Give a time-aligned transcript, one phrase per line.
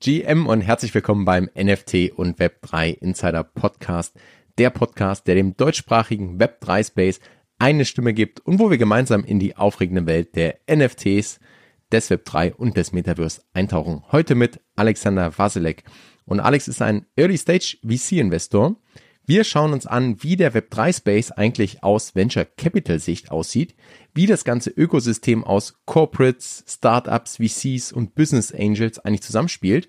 [0.00, 4.14] GM und herzlich willkommen beim NFT und Web3 Insider Podcast.
[4.56, 7.18] Der Podcast, der dem deutschsprachigen Web3 Space
[7.58, 11.40] eine Stimme gibt und wo wir gemeinsam in die aufregende Welt der NFTs,
[11.90, 14.04] des Web3 und des Metaverse eintauchen.
[14.12, 15.82] Heute mit Alexander Wasilek.
[16.26, 18.76] Und Alex ist ein Early Stage VC Investor.
[19.26, 23.74] Wir schauen uns an, wie der Web3 Space eigentlich aus Venture Capital Sicht aussieht,
[24.18, 29.88] wie das ganze Ökosystem aus Corporates, Startups, VCs und Business Angels eigentlich zusammenspielt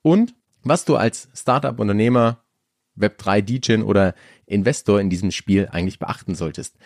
[0.00, 2.42] und was du als Startup-Unternehmer,
[2.98, 4.14] Web3 DJ oder
[4.46, 6.78] Investor in diesem Spiel eigentlich beachten solltest.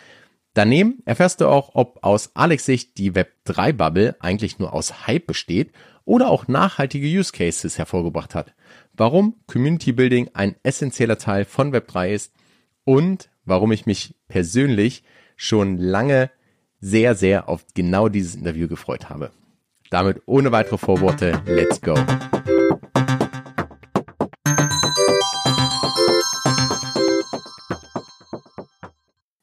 [0.55, 5.71] Daneben erfährst du auch, ob aus Alex Sicht die Web3-Bubble eigentlich nur aus Hype besteht
[6.05, 8.57] oder auch nachhaltige Use Cases hervorgebracht hat.
[8.93, 12.35] Warum Community Building ein essentieller Teil von Web3 ist
[12.83, 15.05] und warum ich mich persönlich
[15.37, 16.33] schon lange
[16.83, 19.31] sehr, sehr auf genau dieses Interview gefreut habe.
[19.91, 21.95] Damit ohne weitere Vorworte, let's go.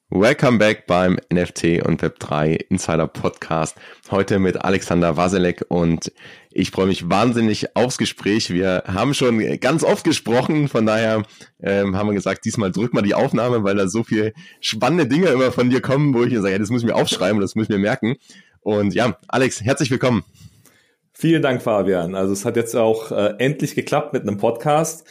[0.09, 3.77] Welcome back beim NFT und Web3 Insider Podcast.
[4.11, 6.11] Heute mit Alexander Waselek und
[6.51, 8.51] ich freue mich wahnsinnig aufs Gespräch.
[8.51, 11.23] Wir haben schon ganz oft gesprochen, von daher
[11.61, 15.27] ähm, haben wir gesagt, diesmal drück mal die Aufnahme, weil da so viele spannende Dinge
[15.27, 17.65] immer von dir kommen, wo ich sage, ja, das muss ich mir aufschreiben, das muss
[17.65, 18.15] ich mir merken.
[18.61, 20.23] Und ja, Alex, herzlich willkommen.
[21.13, 22.15] Vielen Dank, Fabian.
[22.15, 25.05] Also es hat jetzt auch äh, endlich geklappt mit einem Podcast.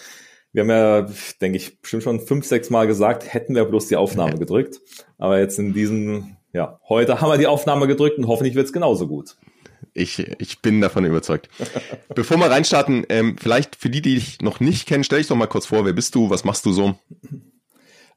[0.52, 1.06] Wir haben ja,
[1.40, 4.80] denke ich, bestimmt schon fünf, sechs Mal gesagt, hätten wir bloß die Aufnahme gedrückt.
[5.18, 8.72] Aber jetzt in diesem, ja, heute haben wir die Aufnahme gedrückt und hoffentlich wird es
[8.72, 9.36] genauso gut.
[9.94, 11.48] Ich, ich bin davon überzeugt.
[12.14, 15.36] Bevor wir reinstarten, ähm, vielleicht für die, die dich noch nicht kennen, stell dich doch
[15.36, 16.94] mal kurz vor, wer bist du, was machst du so?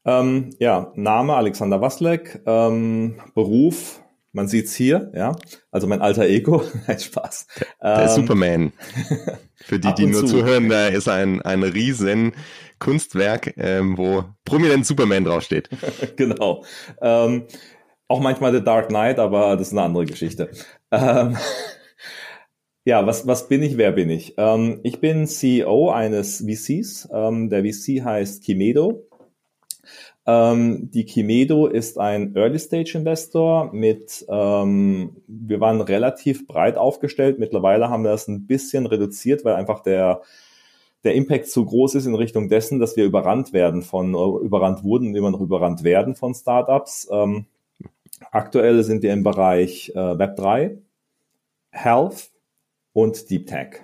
[0.06, 4.02] Ähm, ja, Name Alexander Waslek, ähm, Beruf,
[4.34, 5.36] man sieht's hier, ja,
[5.72, 7.48] also mein alter Ego, nein, Spaß.
[7.82, 8.74] Der ähm, Superman.
[9.56, 10.28] Für die, die nur zu.
[10.28, 12.34] zuhören, da ist ein, ein riesen
[12.80, 15.70] Kunstwerk, ähm, wo prominent Superman draufsteht.
[16.16, 16.66] genau.
[17.00, 17.44] Ähm,
[18.12, 20.52] auch manchmal The Dark Knight, aber das ist eine andere Geschichte.
[20.92, 21.38] Ähm,
[22.84, 24.34] ja, was, was bin ich, wer bin ich?
[24.38, 27.08] Ähm, ich bin CEO eines VCs.
[27.14, 29.08] Ähm, der VC heißt Kimedo.
[30.28, 37.40] Ähm, die Kimedo ist ein Early-Stage-Investor mit, ähm, wir waren relativ breit aufgestellt.
[37.40, 40.22] Mittlerweile haben wir das ein bisschen reduziert, weil einfach der,
[41.06, 45.08] der Impact zu groß ist in Richtung dessen, dass wir überrannt werden von, überrannt wurden
[45.08, 47.08] und immer noch überrannt werden von Startups.
[47.10, 47.46] Ähm,
[48.32, 50.78] aktuell sind wir im Bereich äh, Web3,
[51.72, 52.32] Health
[52.94, 53.82] und Deep Tech.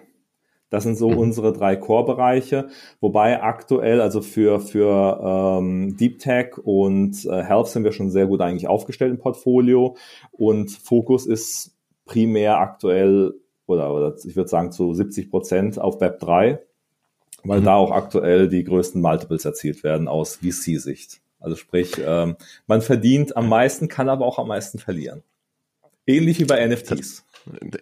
[0.70, 1.18] Das sind so mhm.
[1.18, 2.68] unsere drei Core-Bereiche,
[3.00, 8.28] wobei aktuell, also für, für ähm, Deep Tech und äh, Health sind wir schon sehr
[8.28, 9.96] gut eigentlich aufgestellt im Portfolio
[10.31, 11.74] und Fokus ist
[12.06, 13.34] primär aktuell
[13.66, 16.59] oder, oder ich würde sagen zu 70 Prozent auf Web 3,
[17.44, 17.66] weil mhm.
[17.66, 21.22] da auch aktuell die größten Multiples erzielt werden aus VC-Sicht.
[21.40, 25.24] Also sprich, ähm, man verdient am meisten, kann aber auch am meisten verlieren.
[26.06, 27.25] Ähnlich wie bei NFTs.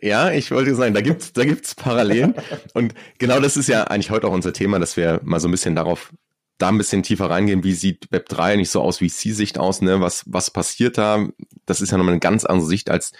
[0.02, 2.36] Ja, ich wollte sagen, da gibt's, da gibt's Parallelen.
[2.74, 5.52] Und genau das ist ja eigentlich heute auch unser Thema, dass wir mal so ein
[5.52, 6.12] bisschen darauf,
[6.58, 7.64] da ein bisschen tiefer reingehen.
[7.64, 10.02] Wie sieht Web 3 nicht so aus wie C-Sicht aus, ne?
[10.02, 11.28] Was, was passiert da?
[11.66, 13.12] Das ist ja nochmal eine ganz andere Sicht, als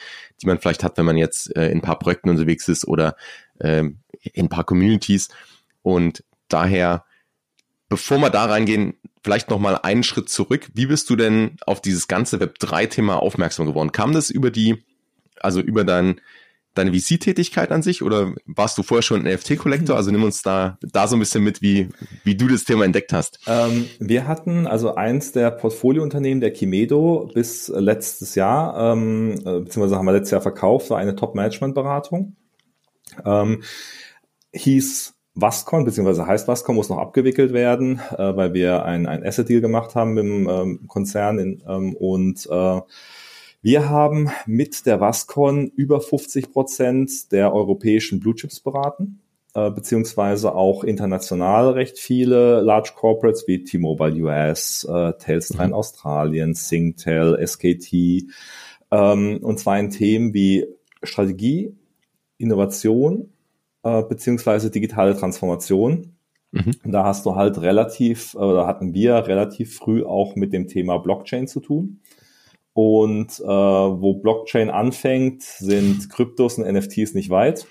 [0.42, 3.16] die man vielleicht hat, wenn man jetzt äh, in ein paar Projekten unterwegs ist oder
[3.60, 3.84] äh,
[4.34, 5.30] in ein paar Communities.
[5.82, 7.06] Und daher,
[7.90, 10.70] bevor wir da reingehen, vielleicht nochmal einen Schritt zurück.
[10.74, 13.92] Wie bist du denn auf dieses ganze Web 3-Thema aufmerksam geworden?
[13.92, 14.84] Kam das über die
[15.42, 16.20] also über dein,
[16.74, 19.96] deine VC-Tätigkeit an sich oder warst du vorher schon ein NFT-Collector?
[19.96, 21.90] Also nimm uns da, da so ein bisschen mit, wie,
[22.24, 23.40] wie du das Thema entdeckt hast.
[23.48, 29.98] Ähm, wir hatten also eins der Portfoliounternehmen der Kimedo bis letztes Jahr, ähm, äh, beziehungsweise
[29.98, 32.36] haben wir letztes Jahr verkauft, war eine Top-Management-Beratung.
[33.24, 33.64] Ähm,
[34.54, 39.62] hieß Wascon, beziehungsweise heißt Wascon, muss noch abgewickelt werden, äh, weil wir ein, ein Asset-Deal
[39.62, 42.82] gemacht haben mit dem ähm, Konzern in, ähm, und äh,
[43.62, 49.20] wir haben mit der Wascon über 50 Prozent der europäischen Blue Chips beraten,
[49.56, 55.76] äh, beziehungsweise auch international recht viele Large Corporates wie T-Mobile US, äh, Telstra in mhm.
[55.76, 58.28] Australien, Singtel, SKT,
[58.92, 60.66] ähm, und zwar in Themen wie
[61.04, 61.76] Strategie,
[62.38, 63.34] Innovation,
[63.86, 66.18] äh, beziehungsweise digitale Transformation.
[66.52, 66.72] Mhm.
[66.84, 71.48] Da hast du halt relativ, oder hatten wir relativ früh auch mit dem Thema Blockchain
[71.48, 72.02] zu tun.
[72.74, 77.68] Und äh, wo Blockchain anfängt, sind Kryptos und NFTs nicht weit.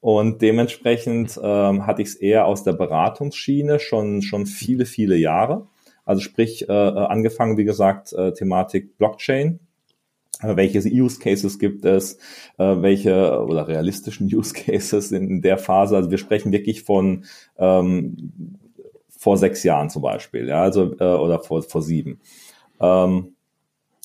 [0.00, 5.68] Und dementsprechend ähm, hatte ich es eher aus der Beratungsschiene schon, schon viele, viele Jahre.
[6.04, 9.60] Also sprich, äh, angefangen, wie gesagt, äh, Thematik Blockchain.
[10.42, 12.14] Welche Use Cases gibt es,
[12.58, 15.96] äh, welche oder realistischen Use Cases in der Phase.
[15.96, 17.24] Also wir sprechen wirklich von
[17.58, 18.58] ähm,
[19.08, 22.20] vor sechs Jahren zum Beispiel, ja, also äh, oder vor, vor sieben.
[22.80, 23.34] Ähm,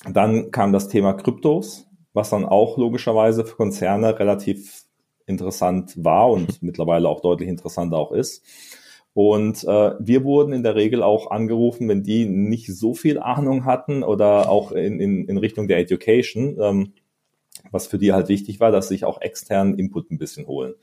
[0.09, 4.83] dann kam das Thema Kryptos, was dann auch logischerweise für Konzerne relativ
[5.25, 8.43] interessant war und mittlerweile auch deutlich interessanter auch ist.
[9.13, 13.65] Und äh, wir wurden in der Regel auch angerufen, wenn die nicht so viel Ahnung
[13.65, 16.93] hatten oder auch in, in, in Richtung der Education, ähm,
[17.71, 20.75] was für die halt wichtig war, dass sie sich auch externen Input ein bisschen holen.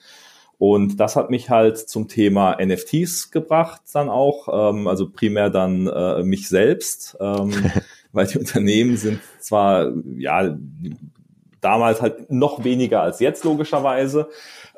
[0.59, 5.87] Und das hat mich halt zum Thema NFTs gebracht dann auch, ähm, also primär dann
[5.87, 7.53] äh, mich selbst, ähm,
[8.13, 10.57] weil die Unternehmen sind zwar ja
[11.61, 14.29] damals halt noch weniger als jetzt logischerweise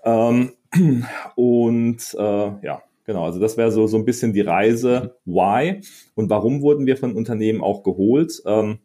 [0.04, 0.54] ähm,
[1.36, 5.80] und äh, ja Genau, also das wäre so, so ein bisschen die Reise, why
[6.14, 8.42] und warum wurden wir von Unternehmen auch geholt.
[8.44, 8.80] Ähm,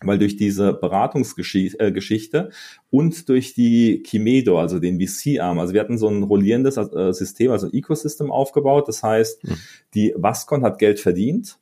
[0.00, 2.50] weil durch diese Beratungsgeschichte äh,
[2.90, 7.50] und durch die Kimedo, also den VC-Arm, also wir hatten so ein rollierendes äh, System,
[7.50, 8.86] also ein Ecosystem aufgebaut.
[8.86, 9.56] Das heißt, mhm.
[9.92, 11.58] die Vascon hat Geld verdient,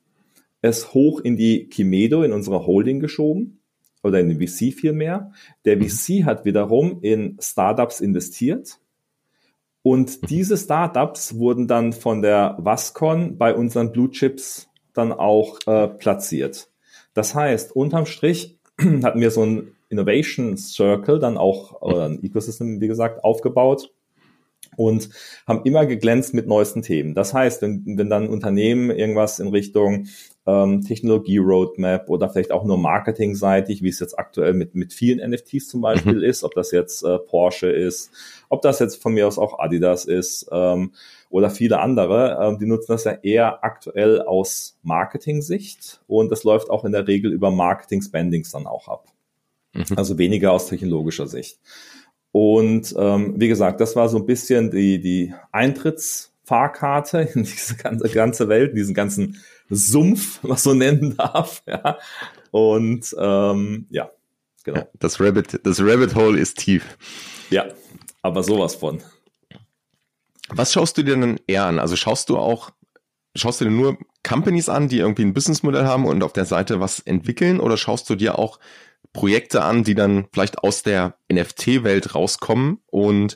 [0.61, 3.59] es hoch in die Kimedo, in unsere Holding geschoben
[4.03, 5.31] oder in den VC vielmehr.
[5.65, 5.89] Der mhm.
[5.89, 8.77] VC hat wiederum in Startups investiert
[9.89, 15.87] und diese Startups wurden dann von der Vascon bei unseren Blue Chips dann auch äh,
[15.87, 16.67] platziert.
[17.13, 18.59] Das heißt, unterm Strich
[19.03, 23.93] hatten wir so ein Innovation Circle dann auch, oder ein Ecosystem, wie gesagt, aufgebaut
[24.77, 25.09] und
[25.45, 27.15] haben immer geglänzt mit neuesten Themen.
[27.15, 30.07] Das heißt, wenn, wenn dann Unternehmen irgendwas in Richtung
[30.45, 35.67] ähm, Technologie-Roadmap oder vielleicht auch nur marketingseitig, wie es jetzt aktuell mit, mit vielen NFTs
[35.67, 36.23] zum Beispiel mhm.
[36.23, 38.11] ist, ob das jetzt äh, Porsche ist,
[38.49, 40.93] ob das jetzt von mir aus auch Adidas ist ähm,
[41.29, 46.69] oder viele andere, ähm, die nutzen das ja eher aktuell aus Marketing-Sicht und das läuft
[46.69, 49.07] auch in der Regel über Marketing-Spendings dann auch ab.
[49.73, 49.97] Mhm.
[49.97, 51.59] Also weniger aus technologischer Sicht.
[52.39, 58.09] Und ähm, wie gesagt, das war so ein bisschen die, die Eintrittsfahrkarte in diese ganze,
[58.09, 59.41] ganze Welt, diesen ganzen
[59.71, 61.63] Sumpf, was so nennen darf.
[61.67, 61.97] Ja.
[62.51, 64.11] Und ähm, ja,
[64.63, 64.81] genau.
[64.81, 66.97] Ja, das Rabbit, das Rabbit Hole ist tief.
[67.49, 67.65] Ja,
[68.21, 69.01] aber sowas von.
[70.49, 71.79] Was schaust du dir denn eher an?
[71.79, 72.69] Also schaust du auch,
[73.35, 76.79] schaust du dir nur Companies an, die irgendwie ein Businessmodell haben und auf der Seite
[76.79, 78.59] was entwickeln oder schaust du dir auch
[79.13, 83.35] Projekte an, die dann vielleicht aus der NFT-Welt rauskommen und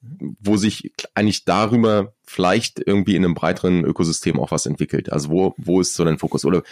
[0.00, 5.12] wo sich eigentlich darüber vielleicht irgendwie in einem breiteren Ökosystem auch was entwickelt.
[5.12, 6.44] Also wo, wo ist so dein Fokus?
[6.44, 6.62] Oder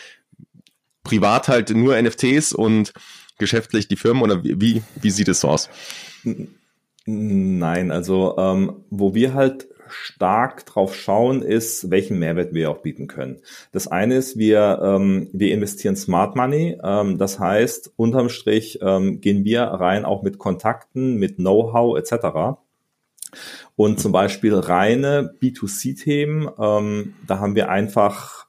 [1.03, 2.93] privat halt nur NFTs und
[3.39, 5.69] geschäftlich die Firmen oder wie, wie sieht es so aus?
[7.07, 13.07] Nein, also ähm, wo wir halt stark drauf schauen, ist, welchen Mehrwert wir auch bieten
[13.07, 13.41] können.
[13.73, 16.79] Das eine ist, wir, ähm, wir investieren Smart Money.
[16.83, 22.59] Ähm, das heißt, unterm Strich ähm, gehen wir rein auch mit Kontakten, mit Know-how etc.
[23.77, 28.47] Und zum Beispiel reine B2C-Themen, ähm, da haben wir einfach,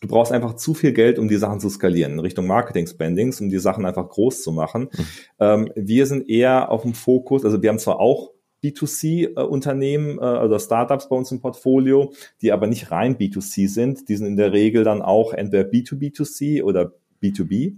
[0.00, 3.48] du brauchst einfach zu viel Geld, um die Sachen zu skalieren, in Richtung Marketing-Spendings, um
[3.48, 4.88] die Sachen einfach groß zu machen.
[4.92, 5.06] Mhm.
[5.38, 10.58] Ähm, wir sind eher auf dem Fokus, also wir haben zwar auch B2C-Unternehmen, äh, also
[10.58, 12.12] Startups bei uns im Portfolio,
[12.42, 14.08] die aber nicht rein B2C sind.
[14.08, 16.92] Die sind in der Regel dann auch entweder B2B2C oder
[17.22, 17.76] B2B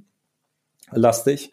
[0.92, 1.52] lastig.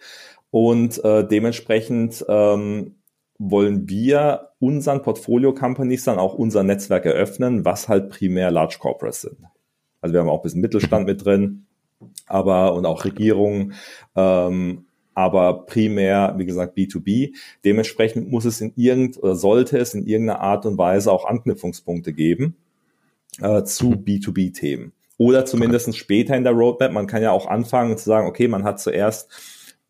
[0.52, 2.96] Und äh, dementsprechend ähm,
[3.38, 9.38] wollen wir unseren Portfolio-Companies dann auch unser Netzwerk eröffnen, was halt primär Large Corporates sind.
[10.02, 11.66] Also wir haben auch ein bisschen Mittelstand mit drin,
[12.28, 13.74] aber und auch Regierungen,
[14.16, 14.86] ähm,
[15.20, 17.36] aber primär, wie gesagt, B2B.
[17.66, 22.14] Dementsprechend muss es in irgend oder sollte es in irgendeiner Art und Weise auch Anknüpfungspunkte
[22.14, 22.56] geben
[23.42, 24.94] äh, zu B2B-Themen.
[25.18, 26.94] Oder zumindest später in der Roadmap.
[26.94, 29.30] Man kann ja auch anfangen zu sagen, okay, man hat zuerst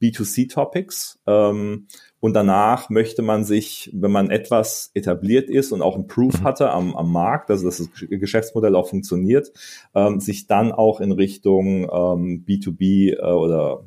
[0.01, 1.86] B2C-Topics ähm,
[2.19, 6.43] und danach möchte man sich, wenn man etwas etabliert ist und auch ein Proof mhm.
[6.43, 9.51] hatte am, am Markt, also dass das Geschäftsmodell auch funktioniert,
[9.95, 13.85] ähm, sich dann auch in Richtung ähm, B2B äh, oder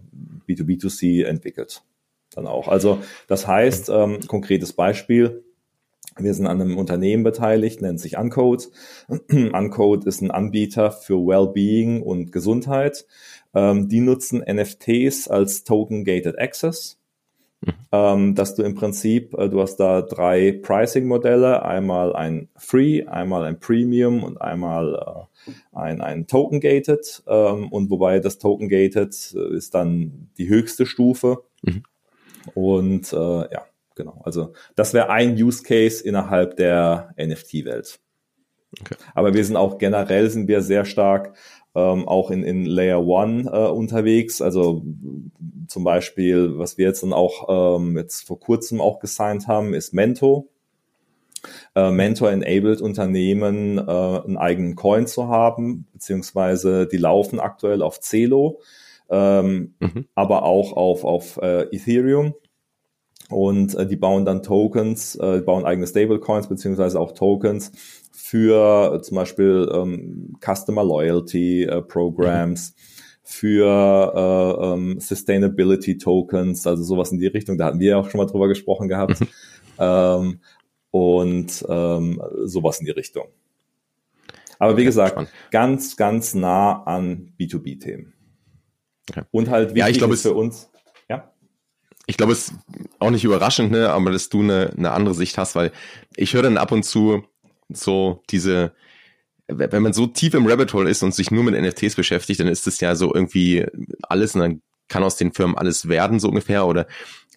[0.49, 1.83] B2B2C entwickelt.
[2.35, 2.69] Dann auch.
[2.69, 2.99] Also
[3.29, 5.45] das heißt, ähm, konkretes Beispiel,
[6.17, 8.71] wir sind an einem Unternehmen beteiligt, nennt sich Uncode.
[9.31, 13.07] Uncode ist ein Anbieter für Wellbeing und Gesundheit.
[13.55, 17.02] Ähm, die nutzen NFTs als Token-Gated Access.
[17.65, 17.73] Mhm.
[17.93, 23.45] Ähm, dass du im Prinzip, äh, du hast da drei Pricing-Modelle, einmal ein Free, einmal
[23.45, 27.23] ein Premium und einmal äh, ein, ein Token-Gated.
[27.27, 31.45] Ähm, und wobei das Token-Gated äh, ist dann die höchste Stufe.
[31.63, 31.85] Mhm.
[32.55, 34.21] Und äh, ja, genau.
[34.25, 38.01] Also das wäre ein Use Case innerhalb der NFT-Welt.
[38.81, 38.97] Okay.
[39.15, 41.37] Aber wir sind auch generell sind wir sehr stark
[41.75, 44.43] ähm, auch in, in Layer One äh, unterwegs.
[44.43, 44.83] Also
[45.69, 49.95] zum Beispiel, was wir jetzt dann auch ähm, jetzt vor kurzem auch gesigned haben, ist
[49.95, 50.49] Mento.
[51.75, 57.99] Äh, Mentor enabled Unternehmen, äh, einen eigenen Coin zu haben, beziehungsweise die laufen aktuell auf
[58.01, 58.61] Celo,
[59.11, 60.07] ähm, mhm.
[60.15, 62.35] aber auch auf, auf äh, Ethereum
[63.29, 67.73] und äh, die bauen dann Tokens, äh, bauen eigene Stablecoins beziehungsweise auch Tokens
[68.33, 72.75] für äh, zum Beispiel ähm, Customer Loyalty äh, Programs, mhm.
[73.25, 77.59] für äh, ähm, Sustainability Tokens, also sowas in die Richtung.
[77.59, 79.21] Da hatten wir auch schon mal drüber gesprochen gehabt.
[79.21, 79.29] Mhm.
[79.79, 80.41] Ähm,
[80.91, 83.25] und ähm, sowas in die Richtung.
[84.59, 85.31] Aber wie okay, gesagt, spannend.
[85.51, 88.13] ganz, ganz nah an B2B-Themen.
[89.11, 89.23] Okay.
[89.31, 90.71] Und halt wichtig ja, ich glaube, ist für uns,
[92.07, 92.55] ich glaube, es ist
[92.99, 95.73] auch nicht überraschend, ne, aber dass du eine, eine andere Sicht hast, weil
[96.17, 97.25] ich höre dann ab und zu
[97.75, 98.73] so diese,
[99.49, 102.49] wenn man so tief im Rabbit Hole ist und sich nur mit NFTs beschäftigt, dann
[102.49, 103.67] ist das ja so irgendwie
[104.03, 106.87] alles und dann kann aus den Firmen alles werden, so ungefähr, oder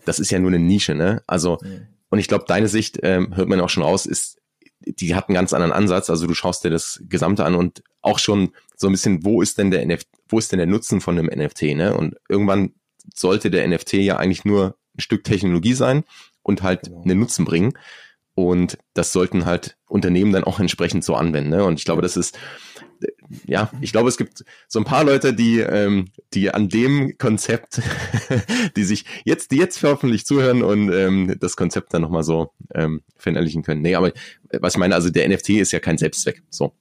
[0.06, 1.24] das ist ja nur eine Nische, ne?
[1.28, 1.88] Also, mhm.
[2.10, 4.38] und ich glaube, deine Sicht, ähm, hört man auch schon raus, ist,
[4.86, 6.10] die hat einen ganz anderen Ansatz.
[6.10, 9.58] Also du schaust dir das Gesamte an und auch schon so ein bisschen, wo ist
[9.58, 11.96] denn der NFT, wo ist denn der Nutzen von einem NFT, ne?
[11.96, 12.74] Und irgendwann
[13.14, 16.04] sollte der NFT ja eigentlich nur ein Stück Technologie sein
[16.44, 17.04] und halt genau.
[17.04, 17.74] einen Nutzen bringen.
[18.36, 21.50] Und das sollten halt Unternehmen dann auch entsprechend so anwenden.
[21.50, 21.64] Ne?
[21.64, 22.38] Und ich glaube, das ist,
[23.46, 27.82] ja, ich glaube, es gibt so ein paar Leute, die, ähm, die an dem Konzept,
[28.76, 33.04] die sich jetzt, die jetzt hoffentlich zuhören und ähm, das Konzept dann nochmal so ähm,
[33.16, 33.82] verinnerlichen können.
[33.82, 34.12] Nee, aber
[34.60, 36.44] was ich meine, also der NFT ist ja kein Selbstzweck.
[36.50, 36.74] So.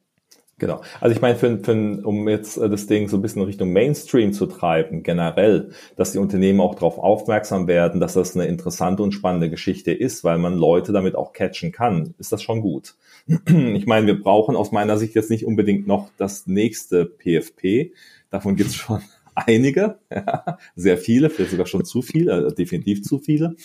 [0.59, 0.83] Genau.
[1.01, 1.73] Also ich meine, für, für,
[2.07, 6.19] um jetzt äh, das Ding so ein bisschen Richtung Mainstream zu treiben, generell, dass die
[6.19, 10.57] Unternehmen auch darauf aufmerksam werden, dass das eine interessante und spannende Geschichte ist, weil man
[10.57, 12.95] Leute damit auch catchen kann, ist das schon gut.
[13.75, 17.93] Ich meine, wir brauchen aus meiner Sicht jetzt nicht unbedingt noch das nächste PFP.
[18.31, 19.01] Davon gibt es schon
[19.35, 23.57] einige, ja, sehr viele, vielleicht sogar schon zu viele, äh, definitiv zu viele.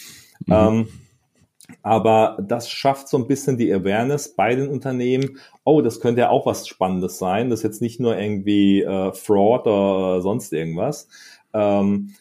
[0.45, 0.53] Mhm.
[0.53, 0.87] Ähm,
[1.81, 5.37] aber das schafft so ein bisschen die Awareness bei den Unternehmen.
[5.63, 7.49] Oh, das könnte ja auch was Spannendes sein.
[7.49, 11.07] Das ist jetzt nicht nur irgendwie äh, Fraud oder sonst irgendwas.
[11.53, 12.13] Ähm,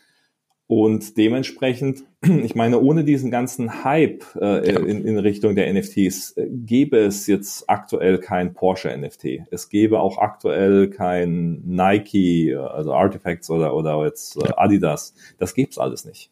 [0.69, 6.47] und dementsprechend, ich meine, ohne diesen ganzen Hype äh, in, in Richtung der NFTs äh,
[6.51, 9.47] gäbe es jetzt aktuell kein Porsche NFT.
[9.51, 15.15] Es gäbe auch aktuell kein Nike, also Artifacts oder, oder jetzt äh, Adidas.
[15.39, 16.31] Das gibt's alles nicht.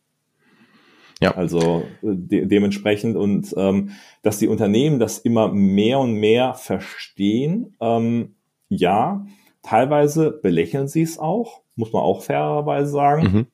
[1.20, 1.34] Ja.
[1.34, 3.90] Also äh, de dementsprechend und ähm,
[4.22, 8.34] dass die Unternehmen das immer mehr und mehr verstehen, ähm,
[8.68, 9.24] ja,
[9.62, 13.46] teilweise belächeln sie es auch, muss man auch fairerweise sagen, mhm.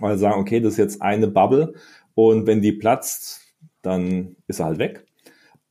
[0.00, 1.74] weil sie sagen, okay, das ist jetzt eine Bubble
[2.14, 3.40] und wenn die platzt,
[3.82, 5.06] dann ist er halt weg.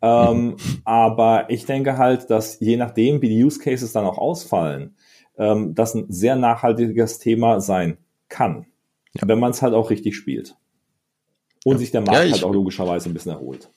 [0.01, 0.57] Ähm, mhm.
[0.85, 4.95] Aber ich denke halt, dass je nachdem, wie die Use Cases dann auch ausfallen,
[5.37, 7.97] ähm, das ein sehr nachhaltiges Thema sein
[8.29, 8.65] kann,
[9.13, 9.27] ja.
[9.27, 10.55] wenn man es halt auch richtig spielt.
[11.69, 11.79] Und ja.
[11.79, 13.69] sich der Markt ja, halt auch logischerweise ein bisschen erholt.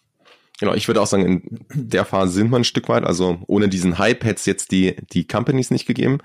[0.59, 3.05] Genau, ich würde auch sagen, in der Phase sind wir ein Stück weit.
[3.05, 6.19] Also ohne diesen Hype hätte es jetzt die, die Companies nicht gegeben.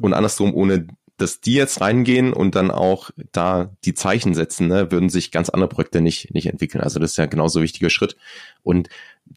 [0.00, 4.90] Und andersrum, ohne dass die jetzt reingehen und dann auch da die Zeichen setzen, ne,
[4.90, 6.80] würden sich ganz andere Projekte nicht, nicht entwickeln.
[6.80, 8.16] Also das ist ja genauso ein wichtiger Schritt.
[8.62, 8.88] Und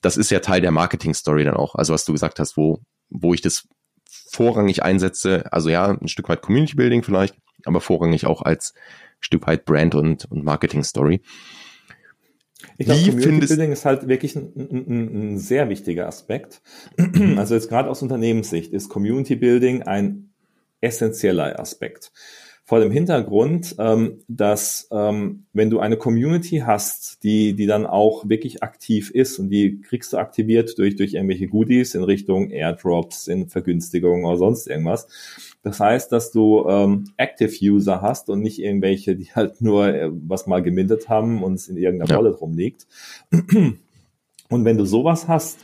[0.01, 1.75] das ist ja Teil der Marketing-Story dann auch.
[1.75, 2.79] Also was du gesagt hast, wo,
[3.10, 3.67] wo ich das
[4.10, 8.74] vorrangig einsetze, also ja, ein Stück weit Community Building vielleicht, aber vorrangig auch als
[9.19, 11.22] Stück weit Brand und, und Marketing-Story.
[12.78, 16.62] Ich glaube, Community Building ist halt wirklich ein, ein, ein sehr wichtiger Aspekt.
[17.38, 20.32] Also jetzt gerade aus Unternehmenssicht ist Community Building ein
[20.82, 22.12] essentieller Aspekt
[22.67, 28.27] vor dem Hintergrund, ähm, dass ähm, wenn du eine Community hast, die, die dann auch
[28.27, 33.29] wirklich aktiv ist und die kriegst du aktiviert durch, durch irgendwelche Goodies in Richtung Airdrops,
[33.29, 35.07] in Vergünstigungen oder sonst irgendwas.
[35.63, 40.09] Das heißt, dass du ähm, Active User hast und nicht irgendwelche, die halt nur äh,
[40.12, 42.17] was mal gemintet haben und es in irgendeiner ja.
[42.17, 42.86] Wallet rumliegt.
[44.50, 45.59] Und wenn du sowas hast,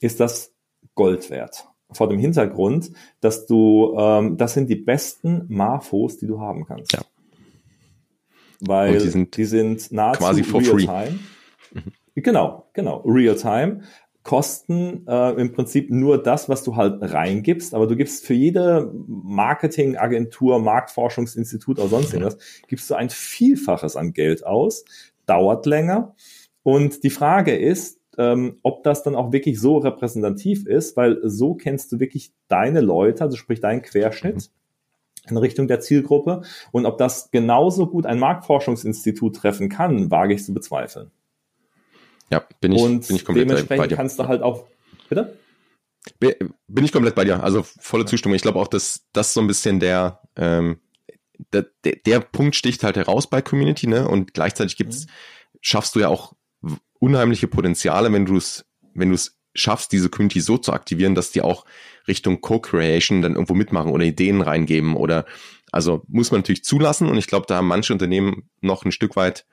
[0.00, 0.54] ist das
[0.94, 2.90] Gold wert vor dem Hintergrund,
[3.20, 6.92] dass du, ähm, das sind die besten Marfos, die du haben kannst.
[6.92, 7.00] Ja.
[8.60, 10.86] Weil die sind, die sind nahezu quasi for real free.
[10.86, 11.18] time.
[11.72, 11.92] Mhm.
[12.22, 13.82] Genau, genau, real time.
[14.22, 18.92] Kosten äh, im Prinzip nur das, was du halt reingibst, aber du gibst für jede
[19.06, 24.84] Marketingagentur, Marktforschungsinstitut oder sonst irgendwas, gibst du ein Vielfaches an Geld aus,
[25.26, 26.16] dauert länger.
[26.64, 31.54] Und die Frage ist, ähm, ob das dann auch wirklich so repräsentativ ist, weil so
[31.54, 34.50] kennst du wirklich deine Leute, also sprich deinen Querschnitt
[35.28, 36.42] in Richtung der Zielgruppe.
[36.72, 41.10] Und ob das genauso gut ein Marktforschungsinstitut treffen kann, wage ich zu bezweifeln.
[42.30, 43.96] Ja, bin ich, und bin ich komplett dementsprechend bei dir.
[43.96, 44.64] kannst du halt auch,
[45.08, 45.38] bitte?
[46.18, 47.42] Bin ich komplett bei dir.
[47.42, 48.36] Also volle Zustimmung.
[48.36, 50.80] Ich glaube auch, dass das so ein bisschen der, ähm,
[51.52, 54.08] der, der, der Punkt sticht halt heraus bei Community, ne?
[54.08, 55.10] Und gleichzeitig gibt's, mhm.
[55.60, 56.34] schaffst du ja auch
[56.98, 61.30] unheimliche Potenziale, wenn du es, wenn du es schaffst, diese Community so zu aktivieren, dass
[61.30, 61.64] die auch
[62.08, 65.24] Richtung Co-Creation dann irgendwo mitmachen oder Ideen reingeben oder
[65.72, 69.16] also muss man natürlich zulassen und ich glaube, da haben manche Unternehmen noch ein Stück
[69.16, 69.46] weit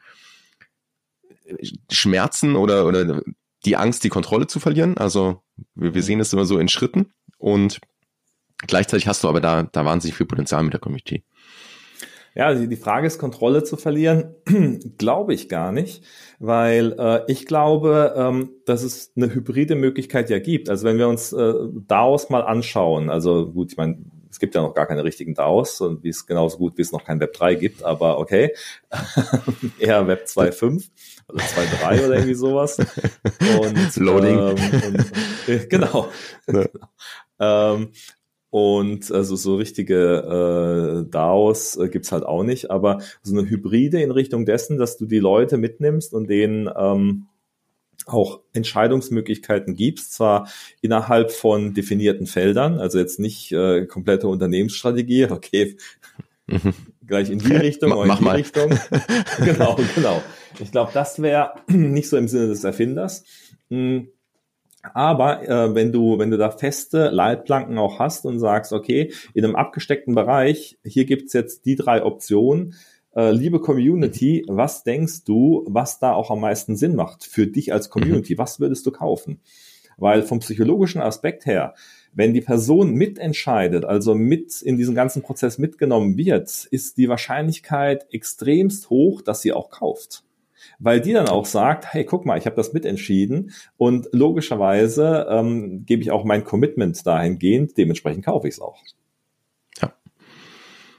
[1.92, 3.22] Schmerzen oder, oder
[3.66, 4.98] die Angst, die Kontrolle zu verlieren.
[4.98, 5.42] Also
[5.76, 7.80] wir, wir sehen es immer so in Schritten und
[8.58, 11.24] gleichzeitig hast du aber da, da wahnsinnig viel Potenzial mit der Community.
[12.36, 14.36] Ja, die Frage ist, Kontrolle zu verlieren,
[14.98, 16.04] glaube ich gar nicht,
[16.40, 20.70] weil äh, ich glaube, ähm, dass es eine hybride Möglichkeit ja gibt.
[20.70, 21.54] Also wenn wir uns äh,
[21.88, 23.98] DAOs mal anschauen, also gut, ich meine,
[24.34, 26.92] es gibt ja noch gar keine richtigen DAOs und wie es genauso gut, wie es
[26.92, 28.52] noch kein Web 3 gibt, aber okay,
[29.80, 30.90] eher Web 2.5
[31.28, 32.78] oder 2.3 oder irgendwie sowas.
[33.62, 34.40] Und, Loading.
[34.40, 34.56] Ähm,
[34.88, 36.10] und, äh, genau.
[36.48, 36.66] Ja.
[37.74, 37.90] ähm,
[38.54, 44.00] und also so richtige äh, DAOs äh, gibt's halt auch nicht, aber so eine Hybride
[44.00, 47.26] in Richtung dessen, dass du die Leute mitnimmst und denen ähm,
[48.06, 50.48] auch Entscheidungsmöglichkeiten gibst, zwar
[50.82, 55.76] innerhalb von definierten Feldern, also jetzt nicht äh, komplette Unternehmensstrategie, okay,
[56.46, 56.76] mhm.
[57.08, 58.36] gleich in die Richtung oder in die mal.
[58.36, 58.70] Richtung.
[59.44, 60.22] genau, genau.
[60.60, 63.24] Ich glaube, das wäre nicht so im Sinne des Erfinders.
[63.70, 64.10] Mhm
[64.84, 69.46] aber äh, wenn du, wenn du da feste Leitplanken auch hast und sagst, okay, in
[69.46, 72.76] einem abgesteckten Bereich, hier gibt's jetzt die drei Optionen,
[73.16, 77.72] äh, liebe Community, was denkst du, was da auch am meisten Sinn macht für dich
[77.72, 78.34] als Community?
[78.34, 78.38] Mhm.
[78.40, 79.40] Was würdest du kaufen?
[79.98, 81.76] Weil vom psychologischen Aspekt her,
[82.12, 88.08] wenn die Person mitentscheidet, also mit in diesen ganzen Prozess mitgenommen wird, ist die Wahrscheinlichkeit
[88.12, 90.24] extremst hoch, dass sie auch kauft
[90.80, 95.86] weil die dann auch sagt, hey, guck mal, ich habe das mitentschieden und logischerweise ähm,
[95.86, 98.82] gebe ich auch mein Commitment dahingehend, dementsprechend kaufe ich es auch.
[99.82, 99.94] Ja.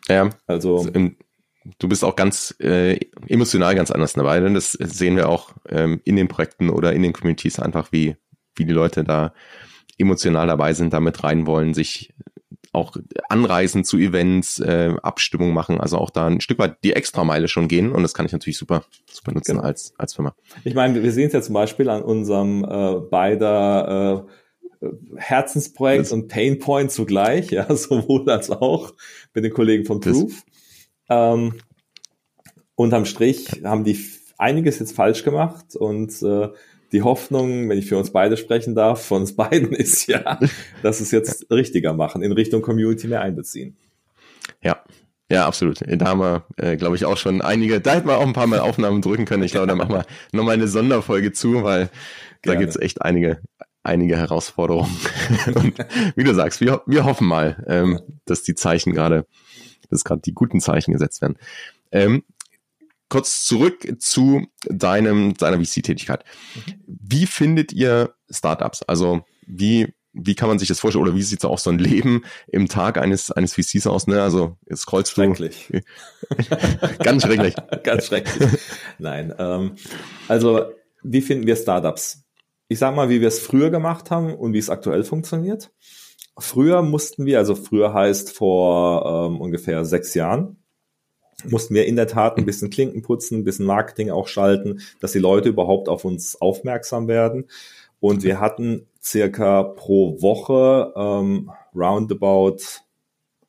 [0.09, 0.87] Ja, also
[1.79, 6.01] du bist auch ganz äh, emotional ganz anders dabei, denn das sehen wir auch ähm,
[6.05, 8.17] in den Projekten oder in den Communities einfach, wie,
[8.55, 9.33] wie die Leute da
[9.99, 12.15] emotional dabei sind, damit rein wollen, sich
[12.73, 12.97] auch
[13.29, 17.69] anreisen zu Events, äh, Abstimmung machen, also auch da ein Stück weit die Extrameile schon
[17.69, 19.67] gehen und das kann ich natürlich super, super nutzen genau.
[19.67, 20.35] als, als Firma.
[20.65, 24.27] Ich meine, wir sehen es ja zum Beispiel an unserem äh, beider
[24.83, 28.93] äh, Herzensprojekt das und Painpoint zugleich, ja, sowohl als auch
[29.35, 30.45] mit den Kollegen von Proof.
[31.09, 31.55] Ähm,
[32.75, 33.99] unterm Strich haben die
[34.39, 36.49] einiges jetzt falsch gemacht und äh,
[36.95, 40.39] die Hoffnung, wenn ich für uns beide sprechen darf, von uns beiden ist ja,
[40.83, 43.77] dass es jetzt richtiger machen, in Richtung Community mehr einbeziehen.
[44.63, 44.83] Ja,
[45.31, 45.81] ja, absolut.
[45.87, 48.47] Da haben wir, äh, glaube ich, auch schon einige, da hätten wir auch ein paar
[48.47, 49.43] Mal Aufnahmen drücken können.
[49.43, 51.91] Ich glaube, da machen wir nochmal eine Sonderfolge zu, weil Gerne.
[52.43, 53.41] da gibt es echt einige,
[53.83, 54.95] einige Herausforderungen.
[55.55, 55.75] Und
[56.15, 59.27] wie du sagst, wir, wir hoffen mal, ähm, dass die Zeichen gerade,
[59.89, 61.39] dass gerade die guten Zeichen gesetzt werden.
[61.91, 62.23] Ähm,
[63.15, 66.25] kurz zurück zu deinem, deiner VC-Tätigkeit.
[66.85, 68.83] Wie findet ihr Startups?
[68.83, 71.05] Also wie, wie kann man sich das vorstellen?
[71.05, 74.09] Oder wie sieht auch so ein Leben im Tag eines, eines VCs aus?
[74.09, 74.21] Ne?
[74.21, 75.69] Also jetzt scrollst schrecklich.
[75.71, 75.81] du.
[77.05, 77.55] Ganz schrecklich.
[77.85, 78.49] Ganz schrecklich.
[78.99, 79.33] Nein.
[79.39, 79.77] Ähm,
[80.27, 80.65] also
[81.05, 82.25] wie finden wir Startups?
[82.67, 85.71] Ich sag mal, wie wir es früher gemacht haben und wie es aktuell funktioniert.
[86.37, 90.64] Früher mussten wir, also früher heißt vor ähm, ungefähr sechs Jahren,
[91.49, 95.13] mussten wir in der Tat ein bisschen Klinken putzen, ein bisschen Marketing auch schalten, dass
[95.13, 97.47] die Leute überhaupt auf uns aufmerksam werden.
[98.01, 102.59] Und wir hatten circa pro Woche ähm, roundabout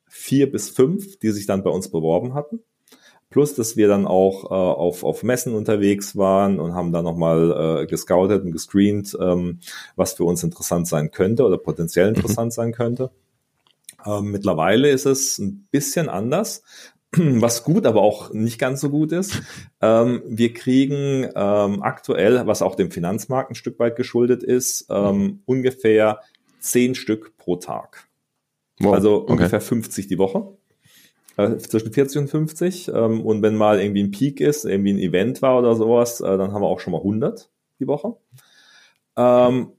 [0.08, 2.60] vier bis fünf, die sich dann bei uns beworben hatten.
[3.28, 7.82] Plus, dass wir dann auch äh, auf, auf Messen unterwegs waren und haben dann nochmal
[7.82, 9.58] äh, gescoutet und gescreent, ähm,
[9.94, 12.16] was für uns interessant sein könnte oder potenziell mhm.
[12.16, 12.54] interessant mhm.
[12.54, 13.10] sein könnte.
[14.06, 16.62] Ähm, mittlerweile ist es ein bisschen anders
[17.16, 19.42] was gut, aber auch nicht ganz so gut ist.
[19.80, 25.40] Ähm, wir kriegen ähm, aktuell, was auch dem Finanzmarkt ein Stück weit geschuldet ist, ähm,
[25.44, 26.20] ungefähr
[26.58, 28.08] zehn Stück pro Tag.
[28.80, 29.32] Wow, also okay.
[29.32, 30.56] ungefähr 50 die Woche.
[31.36, 32.88] Äh, zwischen 40 und 50.
[32.88, 36.38] Ähm, und wenn mal irgendwie ein Peak ist, irgendwie ein Event war oder sowas, äh,
[36.38, 38.16] dann haben wir auch schon mal 100 die Woche.
[39.16, 39.72] Ähm,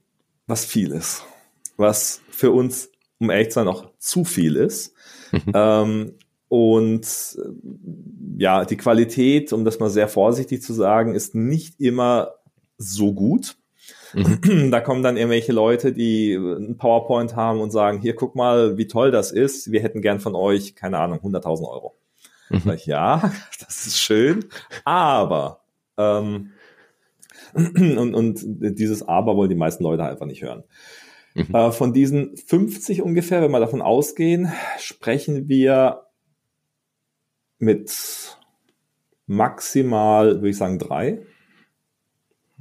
[0.46, 1.24] was viel ist.
[1.76, 4.94] Was für uns, um ehrlich zu sein, auch zu viel ist.
[5.54, 6.14] ähm,
[6.48, 7.06] und
[7.38, 12.34] äh, ja, die Qualität, um das mal sehr vorsichtig zu sagen, ist nicht immer
[12.78, 13.56] so gut.
[14.14, 14.70] Mhm.
[14.70, 18.86] Da kommen dann irgendwelche Leute, die ein PowerPoint haben und sagen, hier guck mal, wie
[18.86, 19.72] toll das ist.
[19.72, 21.96] Wir hätten gern von euch, keine Ahnung, 100.000 Euro.
[22.50, 22.72] Mhm.
[22.72, 24.46] Ich, ja, das ist schön,
[24.84, 25.60] aber
[25.98, 26.52] ähm,
[27.54, 30.64] und, und dieses Aber wollen die meisten Leute einfach nicht hören.
[31.34, 31.54] Mhm.
[31.54, 36.07] Äh, von diesen 50 ungefähr, wenn wir davon ausgehen, sprechen wir
[37.58, 38.38] mit
[39.26, 41.20] maximal, würde ich sagen, drei.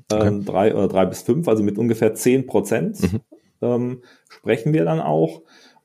[0.10, 0.28] Okay.
[0.28, 3.22] Ähm, drei oder drei bis fünf, also mit ungefähr zehn Prozent mhm.
[3.62, 5.42] ähm, sprechen wir dann auch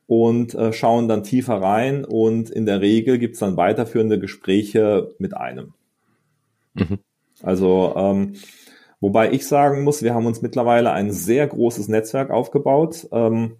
[0.07, 5.35] und äh, schauen dann tiefer rein und in der Regel gibt's dann weiterführende Gespräche mit
[5.35, 5.73] einem.
[6.73, 6.99] Mhm.
[7.41, 8.35] Also ähm,
[9.01, 13.57] wobei ich sagen muss, wir haben uns mittlerweile ein sehr großes Netzwerk aufgebaut ähm,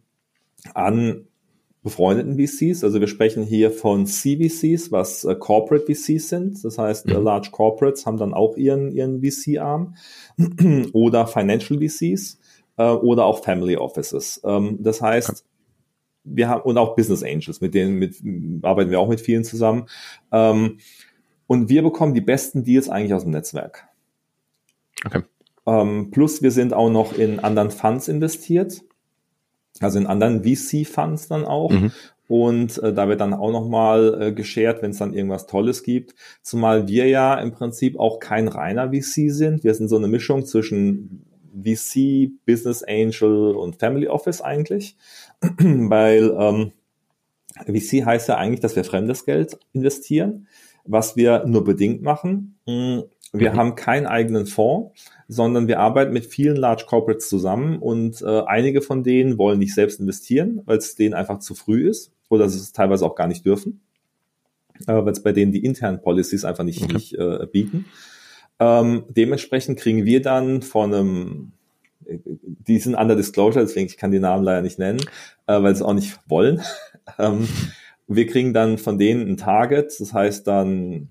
[0.73, 1.27] an
[1.84, 2.84] befreundeten VCs.
[2.84, 6.63] Also wir sprechen hier von CVCs, was äh, Corporate VCs sind.
[6.63, 7.24] Das heißt, äh, mhm.
[7.24, 9.96] Large Corporates haben dann auch ihren, ihren VC-Arm
[10.93, 12.39] oder Financial VCs
[12.78, 14.41] äh, oder auch Family Offices.
[14.46, 15.46] Ähm, das heißt,
[16.24, 18.15] wir haben und auch Business Angels, mit denen mit,
[18.63, 19.88] arbeiten wir auch mit vielen zusammen.
[20.32, 20.78] Ähm,
[21.48, 23.89] und wir bekommen die besten Deals eigentlich aus dem Netzwerk.
[25.06, 25.24] Okay.
[25.65, 28.84] Ähm, plus wir sind auch noch in anderen Funds investiert,
[29.79, 31.71] also in anderen VC-Funds dann auch.
[31.71, 31.91] Mhm.
[32.27, 36.15] Und äh, da wird dann auch nochmal äh, geshared, wenn es dann irgendwas Tolles gibt.
[36.41, 39.63] Zumal wir ja im Prinzip auch kein reiner VC sind.
[39.63, 44.95] Wir sind so eine Mischung zwischen VC, Business Angel und Family Office eigentlich.
[45.41, 46.71] Weil ähm,
[47.65, 50.47] VC heißt ja eigentlich, dass wir fremdes Geld investieren
[50.86, 52.58] was wir nur bedingt machen.
[52.65, 53.00] Mm,
[53.34, 53.58] wir mhm.
[53.58, 58.82] haben keinen eigenen Fonds, sondern wir arbeiten mit vielen Large Corporates zusammen und äh, einige
[58.82, 62.60] von denen wollen nicht selbst investieren, weil es denen einfach zu früh ist oder sie
[62.60, 63.82] es teilweise auch gar nicht dürfen,
[64.88, 66.93] äh, weil es bei denen die internen Policies einfach nicht, okay.
[66.93, 67.86] nicht äh, bieten.
[68.60, 71.54] Ähm, dementsprechend kriegen wir dann von einem
[72.67, 75.02] die sind under disclosure, deswegen ich kann die Namen leider nicht nennen,
[75.48, 76.62] äh, weil sie auch nicht wollen.
[77.19, 77.48] ähm,
[78.15, 81.10] wir kriegen dann von denen ein Target, das heißt dann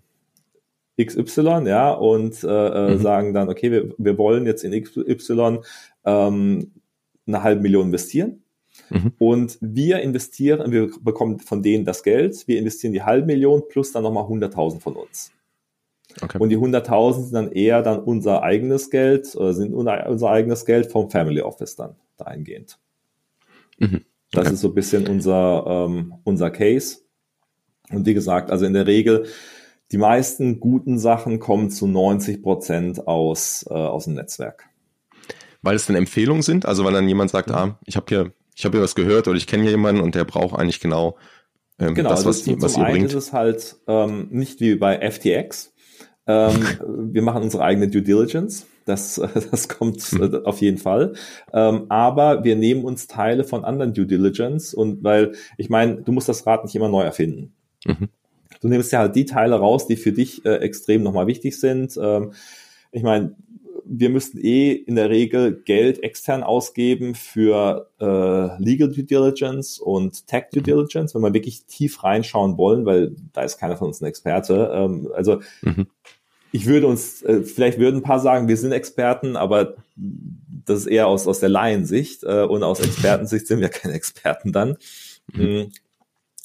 [1.00, 3.00] XY, ja, und äh, äh, mhm.
[3.00, 5.60] sagen dann, okay, wir, wir wollen jetzt in XY
[6.04, 6.72] ähm,
[7.26, 8.42] eine halbe Million investieren.
[8.90, 9.12] Mhm.
[9.18, 13.92] Und wir investieren, wir bekommen von denen das Geld, wir investieren die halbe Million plus
[13.92, 15.32] dann nochmal 100.000 von uns.
[16.20, 16.38] Okay.
[16.38, 20.90] Und die 100.000 sind dann eher dann unser eigenes Geld, oder sind unser eigenes Geld
[20.90, 22.78] vom Family Office dann dahingehend.
[23.78, 24.04] Mhm.
[24.32, 24.54] Das okay.
[24.54, 26.98] ist so ein bisschen unser, ähm, unser Case.
[27.90, 29.26] Und wie gesagt, also in der Regel,
[29.92, 34.68] die meisten guten Sachen kommen zu 90 Prozent aus, äh, aus dem Netzwerk.
[35.60, 36.66] Weil es dann Empfehlungen sind?
[36.66, 39.36] Also weil dann jemand sagt, ah, ich habe hier, ich habe hier was gehört oder
[39.36, 41.16] ich kenne hier jemanden und der braucht eigentlich genau,
[41.78, 43.06] ähm, genau das, was, also was ihr bringt.
[43.06, 45.74] Ist es halt ähm, nicht wie bei FTX.
[46.26, 46.64] Ähm,
[47.12, 48.66] wir machen unsere eigene Due Diligence.
[48.84, 50.44] Das, das kommt mhm.
[50.44, 51.14] auf jeden Fall.
[51.52, 56.12] Ähm, aber wir nehmen uns Teile von anderen Due Diligence und weil, ich meine, du
[56.12, 57.52] musst das Rad nicht immer neu erfinden.
[57.84, 58.08] Mhm.
[58.60, 61.98] Du nimmst ja halt die Teile raus, die für dich äh, extrem nochmal wichtig sind.
[62.00, 62.32] Ähm,
[62.92, 63.34] ich meine,
[63.84, 70.26] wir müssten eh in der Regel Geld extern ausgeben für äh, Legal Due Diligence und
[70.28, 70.64] Tech Due mhm.
[70.64, 74.70] Diligence, wenn wir wirklich tief reinschauen wollen, weil da ist keiner von uns ein Experte.
[74.72, 75.86] Ähm, also mhm
[76.52, 80.86] ich würde uns, äh, vielleicht würden ein paar sagen, wir sind Experten, aber das ist
[80.86, 84.76] eher aus, aus der Laiensicht äh, und aus Expertensicht sind wir keine Experten dann.
[85.32, 85.42] Mhm.
[85.42, 85.72] mhm.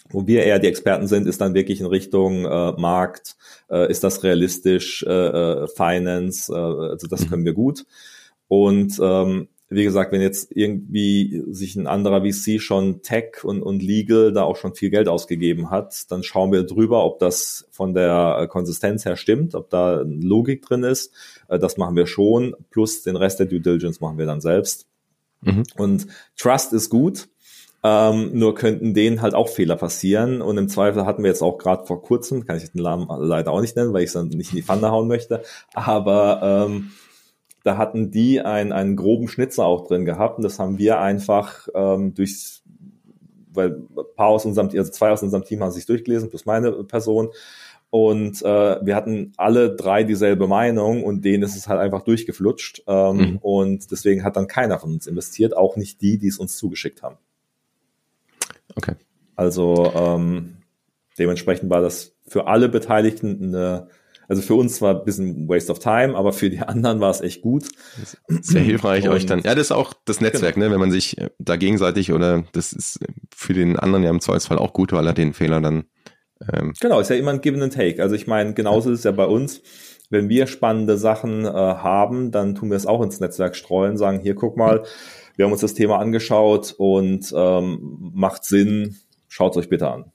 [0.10, 3.36] Wo wir eher die Experten sind, ist dann wirklich in Richtung äh, Markt,
[3.70, 7.30] äh, ist das realistisch, äh, äh Finance, äh, also das mhm.
[7.30, 7.86] können wir gut.
[8.48, 13.84] Und ähm, wie gesagt, wenn jetzt irgendwie sich ein anderer VC schon Tech und, und
[13.84, 17.94] Legal da auch schon viel Geld ausgegeben hat, dann schauen wir drüber, ob das von
[17.94, 21.14] der äh, Konsistenz her stimmt, ob da Logik drin ist.
[21.50, 22.56] Äh, das machen wir schon.
[22.70, 24.88] Plus den Rest der Due Diligence machen wir dann selbst.
[25.42, 25.64] Mhm.
[25.76, 27.28] Und Trust ist gut.
[27.84, 30.42] Ähm, nur könnten denen halt auch Fehler passieren.
[30.42, 33.52] Und im Zweifel hatten wir jetzt auch gerade vor kurzem, kann ich den Namen leider
[33.52, 36.92] auch nicht nennen, weil ich es dann nicht in die Pfanne hauen möchte, aber ähm,
[37.68, 41.68] da hatten die einen, einen groben Schnitzer auch drin gehabt und das haben wir einfach
[41.76, 42.62] ähm, durch,
[43.52, 46.72] weil ein paar aus unserem, also zwei aus unserem Team haben sich durchgelesen, plus meine
[46.86, 47.30] Person.
[47.90, 52.84] Und äh, wir hatten alle drei dieselbe Meinung und denen ist es halt einfach durchgeflutscht.
[52.88, 53.38] Ähm, mhm.
[53.42, 57.04] Und deswegen hat dann keiner von uns investiert, auch nicht die, die es uns zugeschickt
[57.04, 57.18] haben.
[58.76, 58.96] Okay.
[59.36, 60.58] Also ähm,
[61.18, 63.90] dementsprechend war das für alle Beteiligten eine
[64.28, 67.22] also für uns war ein bisschen Waste of Time, aber für die anderen war es
[67.22, 67.68] echt gut.
[68.28, 69.42] Sehr hilfreich und, euch dann.
[69.42, 70.68] Ja, das ist auch das Netzwerk, genau.
[70.68, 70.72] ne?
[70.74, 73.00] wenn man sich äh, da gegenseitig oder das ist
[73.34, 75.86] für den anderen ja im Zweifelsfall auch gut, weil er den Fehler dann.
[76.52, 78.02] Ähm, genau, ist ja immer ein Give and Take.
[78.02, 79.62] Also ich meine, genauso ist es ja bei uns.
[80.10, 84.22] Wenn wir spannende Sachen äh, haben, dann tun wir es auch ins Netzwerk streuen, sagen,
[84.22, 84.84] hier guck mal,
[85.36, 90.12] wir haben uns das Thema angeschaut und ähm, macht Sinn, schaut es euch bitte an.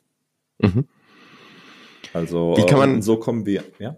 [0.58, 0.86] Mhm.
[2.12, 3.96] Also wie kann man ähm, so kommen wir, ja?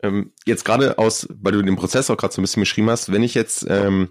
[0.00, 3.10] Ähm, jetzt gerade aus, weil du den Prozess auch gerade so ein bisschen beschrieben hast,
[3.10, 4.10] wenn ich jetzt ähm,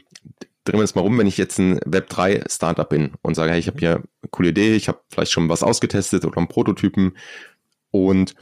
[0.68, 3.60] drehen wir das mal rum, wenn ich jetzt ein Web3 Startup bin und sage, hey,
[3.60, 7.18] ich habe hier eine coole Idee, ich habe vielleicht schon was ausgetestet oder einen Prototypen
[7.92, 8.36] und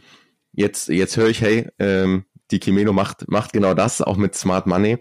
[0.51, 4.67] jetzt, jetzt höre ich, hey, ähm, die Kimeno macht, macht genau das, auch mit Smart
[4.67, 4.97] Money.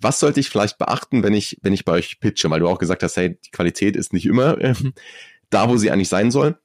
[0.00, 2.50] Was sollte ich vielleicht beachten, wenn ich, wenn ich bei euch pitche?
[2.50, 4.74] Weil du auch gesagt hast, hey, die Qualität ist nicht immer äh,
[5.50, 6.58] da, wo sie eigentlich sein soll.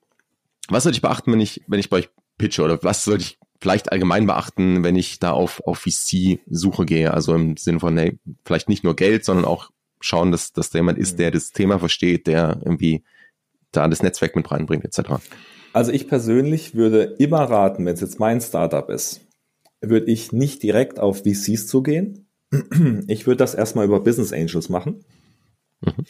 [0.72, 2.64] Was sollte ich beachten, wenn ich, wenn ich bei euch pitche?
[2.64, 7.14] Oder was sollte ich vielleicht allgemein beachten, wenn ich da auf, auf VC-Suche gehe?
[7.14, 10.80] Also im Sinne von, hey, vielleicht nicht nur Geld, sondern auch schauen, dass, dass da
[10.80, 13.04] jemand ist, der das Thema versteht, der irgendwie
[13.72, 15.22] da das Netzwerk mit reinbringt, etc.
[15.74, 19.22] Also ich persönlich würde immer raten, wenn es jetzt mein Startup ist,
[19.82, 22.28] würde ich nicht direkt auf VCs zugehen.
[23.08, 25.06] Ich würde das erstmal über Business Angels machen.
[25.82, 26.06] Mhm.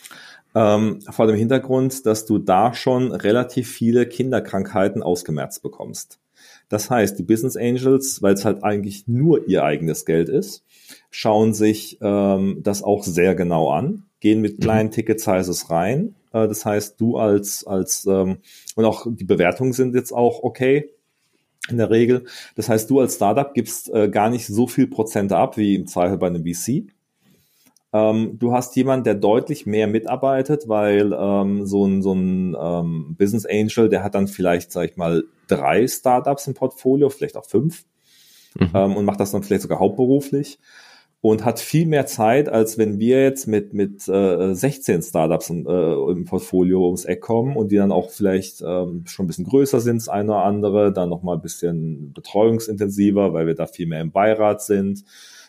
[0.53, 6.19] Ähm, vor dem Hintergrund, dass du da schon relativ viele Kinderkrankheiten ausgemerzt bekommst.
[6.67, 10.63] Das heißt, die Business Angels, weil es halt eigentlich nur ihr eigenes Geld ist,
[11.09, 14.63] schauen sich ähm, das auch sehr genau an, gehen mit mhm.
[14.63, 16.15] kleinen Ticket Sizes rein.
[16.31, 18.37] Äh, das heißt, du als als ähm,
[18.75, 20.89] und auch die Bewertungen sind jetzt auch okay
[21.69, 22.25] in der Regel.
[22.55, 25.87] Das heißt, du als Startup gibst äh, gar nicht so viel Prozente ab wie im
[25.87, 26.87] Zweifel bei einem VC.
[27.93, 33.15] Ähm, du hast jemanden, der deutlich mehr mitarbeitet, weil ähm, so ein, so ein ähm,
[33.17, 37.45] Business Angel, der hat dann vielleicht, sag ich mal, drei Startups im Portfolio, vielleicht auch
[37.45, 37.83] fünf
[38.57, 38.69] mhm.
[38.73, 40.59] ähm, und macht das dann vielleicht sogar hauptberuflich
[41.19, 45.67] und hat viel mehr Zeit, als wenn wir jetzt mit, mit äh, 16 Startups im,
[45.67, 49.45] äh, im Portfolio ums Eck kommen und die dann auch vielleicht ähm, schon ein bisschen
[49.45, 53.85] größer sind, das eine oder andere, dann nochmal ein bisschen betreuungsintensiver, weil wir da viel
[53.85, 55.03] mehr im Beirat sind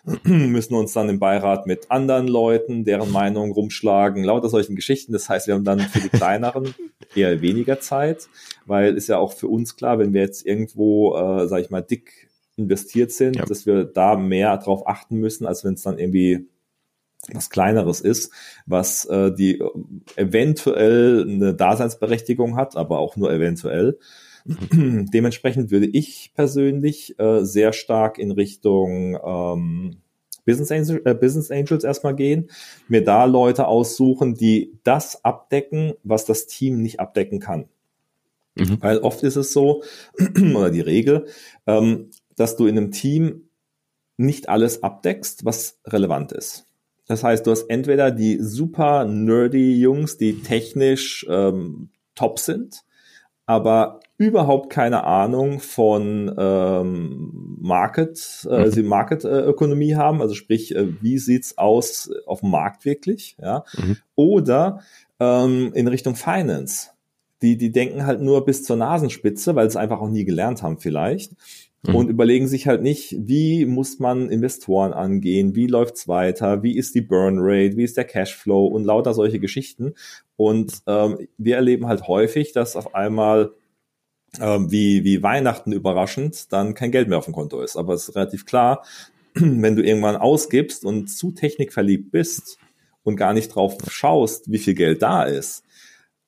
[0.24, 5.12] müssen uns dann im Beirat mit anderen Leuten, deren Meinung rumschlagen, lauter solchen Geschichten.
[5.12, 6.74] Das heißt, wir haben dann für die kleineren
[7.14, 8.28] eher weniger Zeit,
[8.66, 11.82] weil ist ja auch für uns klar, wenn wir jetzt irgendwo, äh, sag ich mal,
[11.82, 13.44] dick investiert sind, ja.
[13.44, 16.48] dass wir da mehr drauf achten müssen, als wenn es dann irgendwie
[17.32, 18.32] was Kleineres ist,
[18.66, 19.62] was äh, die
[20.16, 23.98] eventuell eine Daseinsberechtigung hat, aber auch nur eventuell.
[24.72, 29.96] Dementsprechend würde ich persönlich äh, sehr stark in Richtung ähm,
[30.44, 32.50] Business, Angel, äh, Business Angels erstmal gehen,
[32.88, 37.68] mir da Leute aussuchen, die das abdecken, was das Team nicht abdecken kann.
[38.54, 38.78] Mhm.
[38.80, 39.82] Weil oft ist es so,
[40.54, 41.26] oder die Regel,
[41.66, 43.48] ähm, dass du in einem Team
[44.16, 46.66] nicht alles abdeckst, was relevant ist.
[47.06, 52.84] Das heißt, du hast entweder die super nerdy Jungs, die technisch ähm, top sind,
[53.46, 58.70] aber überhaupt keine Ahnung von ähm, Market, äh, mhm.
[58.70, 63.64] sie Market-Ökonomie äh, haben, also sprich, äh, wie sieht's aus auf dem Markt wirklich, ja,
[63.76, 63.96] mhm.
[64.14, 64.80] oder
[65.20, 66.90] ähm, in Richtung Finance.
[67.42, 70.62] Die, die denken halt nur bis zur Nasenspitze, weil sie es einfach auch nie gelernt
[70.62, 71.32] haben vielleicht
[71.82, 71.94] mhm.
[71.94, 76.94] und überlegen sich halt nicht, wie muss man Investoren angehen, wie läuft's weiter, wie ist
[76.94, 79.94] die Burn Rate, wie ist der Cashflow und lauter solche Geschichten.
[80.36, 83.52] Und ähm, wir erleben halt häufig, dass auf einmal
[84.40, 87.76] ähm, wie, wie Weihnachten überraschend dann kein Geld mehr auf dem Konto ist.
[87.76, 88.84] Aber es ist relativ klar,
[89.34, 92.58] wenn du irgendwann ausgibst und zu technikverliebt bist
[93.02, 95.64] und gar nicht drauf schaust, wie viel Geld da ist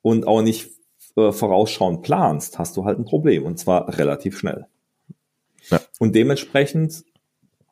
[0.02, 0.70] und auch nicht
[1.16, 4.66] äh, vorausschauend planst, hast du halt ein Problem und zwar relativ schnell.
[5.70, 5.80] Ja.
[5.98, 7.04] Und dementsprechend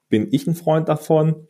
[0.09, 1.49] bin ich ein Freund davon,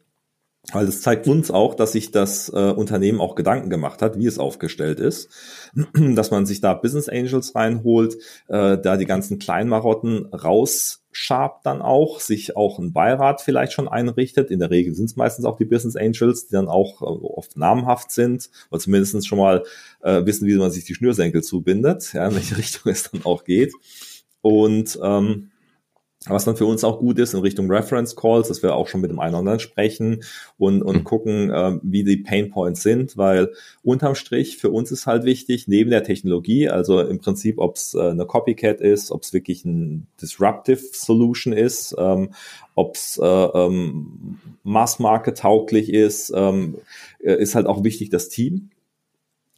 [0.70, 4.26] weil das zeigt uns auch, dass sich das äh, Unternehmen auch Gedanken gemacht hat, wie
[4.26, 5.28] es aufgestellt ist,
[5.94, 8.14] dass man sich da Business Angels reinholt,
[8.46, 14.52] äh, da die ganzen Kleinmarotten rausschabt dann auch, sich auch ein Beirat vielleicht schon einrichtet.
[14.52, 17.56] In der Regel sind es meistens auch die Business Angels, die dann auch äh, oft
[17.56, 19.64] namhaft sind oder zumindest schon mal
[20.02, 23.42] äh, wissen, wie man sich die Schnürsenkel zubindet, ja, in welche Richtung es dann auch
[23.42, 23.72] geht.
[24.42, 25.51] Und ähm,
[26.26, 29.00] was dann für uns auch gut ist in Richtung Reference Calls, dass wir auch schon
[29.00, 30.22] mit dem einen oder anderen sprechen
[30.56, 31.04] und, und mhm.
[31.04, 35.66] gucken, äh, wie die Pain Points sind, weil unterm Strich für uns ist halt wichtig,
[35.66, 39.64] neben der Technologie, also im Prinzip, ob es äh, eine Copycat ist, ob es wirklich
[39.64, 42.30] ein Disruptive Solution ist, ähm,
[42.74, 46.76] ob es äh, ähm, Mass-Market tauglich ist, ähm,
[47.20, 48.70] äh, ist halt auch wichtig das Team.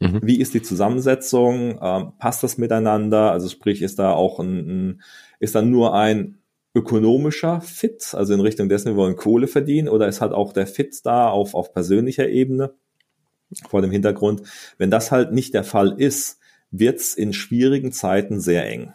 [0.00, 0.20] Mhm.
[0.22, 1.78] Wie ist die Zusammensetzung?
[1.80, 3.30] Ähm, passt das miteinander?
[3.30, 5.02] Also sprich, ist da auch ein, ein
[5.40, 6.38] ist dann nur ein
[6.74, 10.66] ökonomischer Fit, also in Richtung dessen, wir wollen Kohle verdienen, oder ist halt auch der
[10.66, 12.74] Fit da auf, auf persönlicher Ebene
[13.68, 14.42] vor dem Hintergrund?
[14.76, 16.38] Wenn das halt nicht der Fall ist,
[16.70, 18.92] wird's in schwierigen Zeiten sehr eng.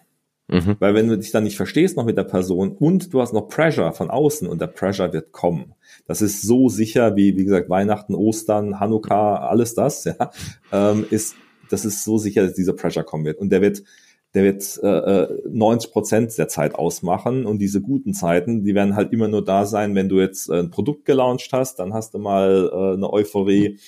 [0.49, 0.77] Mhm.
[0.79, 3.47] Weil wenn du dich dann nicht verstehst noch mit der Person und du hast noch
[3.47, 5.75] Pressure von außen und der Pressure wird kommen.
[6.07, 10.31] Das ist so sicher wie, wie gesagt, Weihnachten, Ostern, Hanukkah, alles das, ja,
[10.71, 11.35] ähm, ist,
[11.69, 13.37] das ist so sicher, dass dieser Pressure kommen wird.
[13.37, 13.83] Und der wird,
[14.33, 18.95] der wird äh, 90 äh, Prozent der Zeit ausmachen und diese guten Zeiten, die werden
[18.95, 22.13] halt immer nur da sein, wenn du jetzt äh, ein Produkt gelauncht hast, dann hast
[22.13, 23.79] du mal äh, eine Euphorie,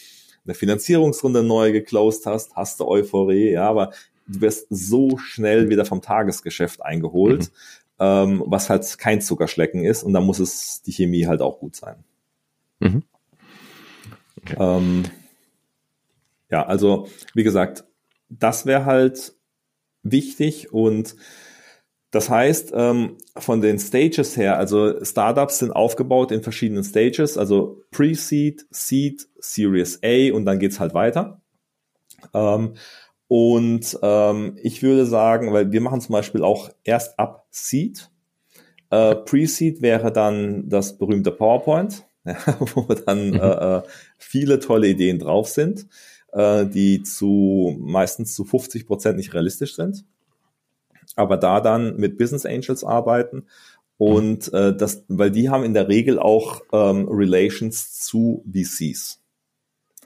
[0.43, 3.91] eine Finanzierungsrunde neu geclosed hast, hast du Euphorie, ja, aber
[4.27, 7.51] du wirst so schnell wieder vom Tagesgeschäft eingeholt,
[7.99, 8.05] mhm.
[8.05, 11.75] ähm, was halt kein Zuckerschlecken ist und da muss es die Chemie halt auch gut
[11.75, 12.03] sein.
[12.79, 13.03] Mhm.
[14.41, 14.55] Okay.
[14.59, 15.03] Ähm,
[16.49, 17.83] ja, also wie gesagt,
[18.29, 19.35] das wäre halt
[20.03, 21.15] wichtig und
[22.11, 27.83] das heißt, ähm, von den Stages her, also Startups sind aufgebaut in verschiedenen Stages, also
[27.91, 31.41] Pre-Seed, Seed, Series A und dann geht's halt weiter.
[32.33, 32.73] Ähm,
[33.29, 38.09] und ähm, ich würde sagen, weil wir machen zum Beispiel auch erst ab Seed.
[38.89, 42.35] Äh, Pre-Seed wäre dann das berühmte PowerPoint, ja,
[42.75, 43.35] wo dann mhm.
[43.35, 43.81] äh, äh,
[44.17, 45.87] viele tolle Ideen drauf sind,
[46.31, 50.05] äh, die zu meistens zu 50 Prozent nicht realistisch sind
[51.15, 53.43] aber da dann mit Business Angels arbeiten
[53.97, 59.21] und äh, das, weil die haben in der Regel auch ähm, Relations zu VCs.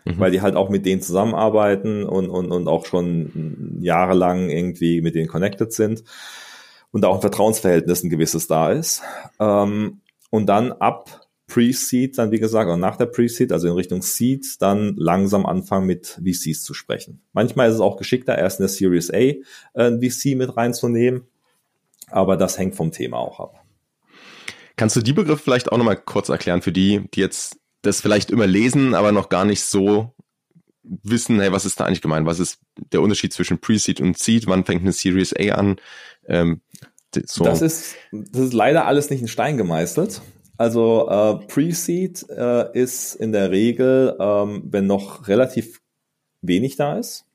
[0.04, 0.20] Mhm.
[0.20, 5.16] Weil die halt auch mit denen zusammenarbeiten und, und, und auch schon jahrelang irgendwie mit
[5.16, 6.04] denen connected sind
[6.92, 9.02] und da auch ein Vertrauensverhältnis ein gewisses da ist.
[9.40, 14.02] Ähm, und dann ab Pre-Seed dann, wie gesagt, und nach der Pre-Seed, also in Richtung
[14.02, 17.22] Seed, dann langsam anfangen mit VCs zu sprechen.
[17.34, 19.42] Manchmal ist es auch geschickter, erst in der Series A äh,
[19.74, 21.24] ein VC mit reinzunehmen,
[22.08, 23.64] aber das hängt vom Thema auch ab.
[24.76, 28.32] Kannst du die Begriffe vielleicht auch nochmal kurz erklären für die, die jetzt das vielleicht
[28.32, 30.14] immer lesen, aber noch gar nicht so
[30.84, 32.26] wissen, hey, was ist da eigentlich gemeint?
[32.26, 32.60] Was ist
[32.92, 34.48] der Unterschied zwischen Pre-Seed und Seed?
[34.48, 35.78] Wann fängt eine Series A an?
[36.28, 36.62] Ähm,
[37.26, 37.46] so.
[37.46, 40.22] Das ist, das ist leider alles nicht in Stein gemeißelt.
[40.58, 45.82] Also äh, Pre-Seed äh, ist in der Regel, ähm, wenn noch relativ
[46.42, 47.26] wenig da ist,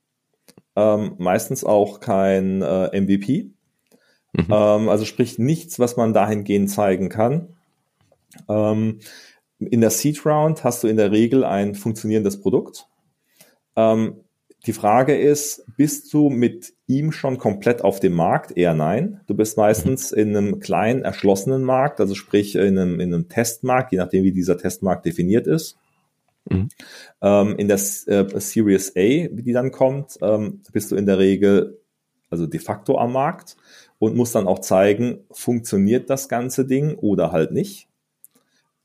[0.77, 3.51] ähm, meistens auch kein äh, MVP.
[4.33, 4.47] Mhm.
[4.51, 7.57] Ähm, also sprich nichts, was man dahingehend zeigen kann.
[8.49, 9.01] Ähm,
[9.59, 12.87] in der Seed Round hast du in der Regel ein funktionierendes Produkt.
[13.77, 14.25] Ähm,
[14.67, 18.57] die Frage ist, bist du mit ihm schon komplett auf dem Markt?
[18.57, 19.21] Eher nein.
[19.27, 23.93] Du bist meistens in einem kleinen, erschlossenen Markt, also sprich in einem, in einem Testmarkt,
[23.93, 25.79] je nachdem, wie dieser Testmarkt definiert ist.
[26.49, 26.69] Mhm.
[27.23, 31.19] Ähm, in der äh, Series A, wie die dann kommt, ähm, bist du in der
[31.19, 31.81] Regel
[32.31, 33.57] also de facto am Markt
[33.99, 37.89] und musst dann auch zeigen, funktioniert das ganze Ding oder halt nicht.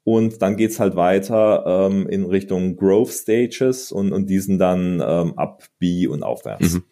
[0.06, 5.34] Und dann geht's halt weiter ähm, in Richtung Growth Stages und, und diesen dann ähm,
[5.36, 6.76] ab B und aufwärts.
[6.76, 6.84] Mhm.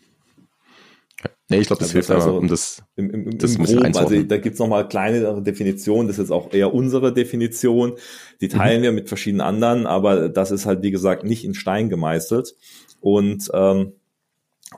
[1.48, 4.24] Nee, ich glaube, das, das hilft also um das, im, im, im, das Groben, also
[4.24, 7.94] da gibt's noch mal kleine Definitionen, das ist jetzt auch eher unsere Definition,
[8.42, 8.84] die teilen mhm.
[8.84, 12.56] wir mit verschiedenen anderen, aber das ist halt, wie gesagt, nicht in Stein gemeißelt
[13.00, 13.94] und ähm,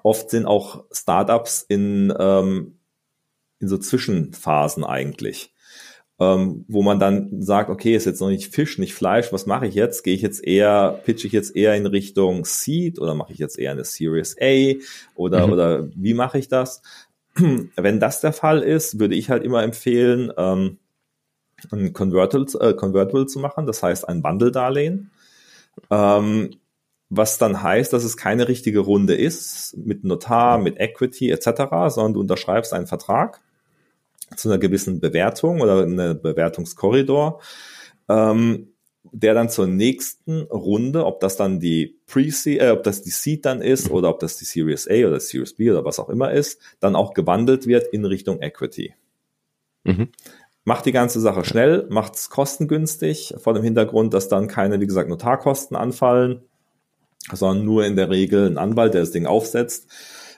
[0.03, 2.79] oft sind auch Startups in, ähm,
[3.59, 5.54] in so Zwischenphasen eigentlich
[6.19, 9.67] ähm, wo man dann sagt, okay, ist jetzt noch nicht Fisch, nicht Fleisch, was mache
[9.67, 10.04] ich jetzt?
[10.04, 13.60] Gehe ich jetzt eher, pitche ich jetzt eher in Richtung Seed oder mache ich jetzt
[13.60, 14.75] eher eine Series A
[15.15, 15.54] oder, mhm.
[15.54, 16.82] oder wie mache ich das?
[17.36, 20.78] Wenn das der Fall ist, würde ich halt immer empfehlen, ähm,
[21.71, 25.12] ein Convertible, äh, Convertible zu machen, das heißt ein Bundle-Darlehen.
[25.89, 26.51] Ähm,
[27.10, 32.13] was dann heißt, dass es keine richtige Runde ist mit Notar, mit Equity etc., sondern
[32.13, 33.41] du unterschreibst einen Vertrag
[34.35, 37.41] zu einer gewissen Bewertung oder eine Bewertungskorridor,
[38.09, 38.73] ähm,
[39.11, 43.45] der dann zur nächsten Runde, ob das dann die Pre-Seed, äh, ob das die Seed
[43.45, 46.31] dann ist oder ob das die Series A oder Series B oder was auch immer
[46.31, 48.95] ist, dann auch gewandelt wird in Richtung Equity.
[49.83, 50.09] Mhm.
[50.63, 54.88] Macht die ganze Sache schnell, macht es kostengünstig, vor dem Hintergrund, dass dann keine, wie
[54.88, 56.41] gesagt, Notarkosten anfallen,
[57.31, 59.88] sondern nur in der Regel ein Anwalt, der das Ding aufsetzt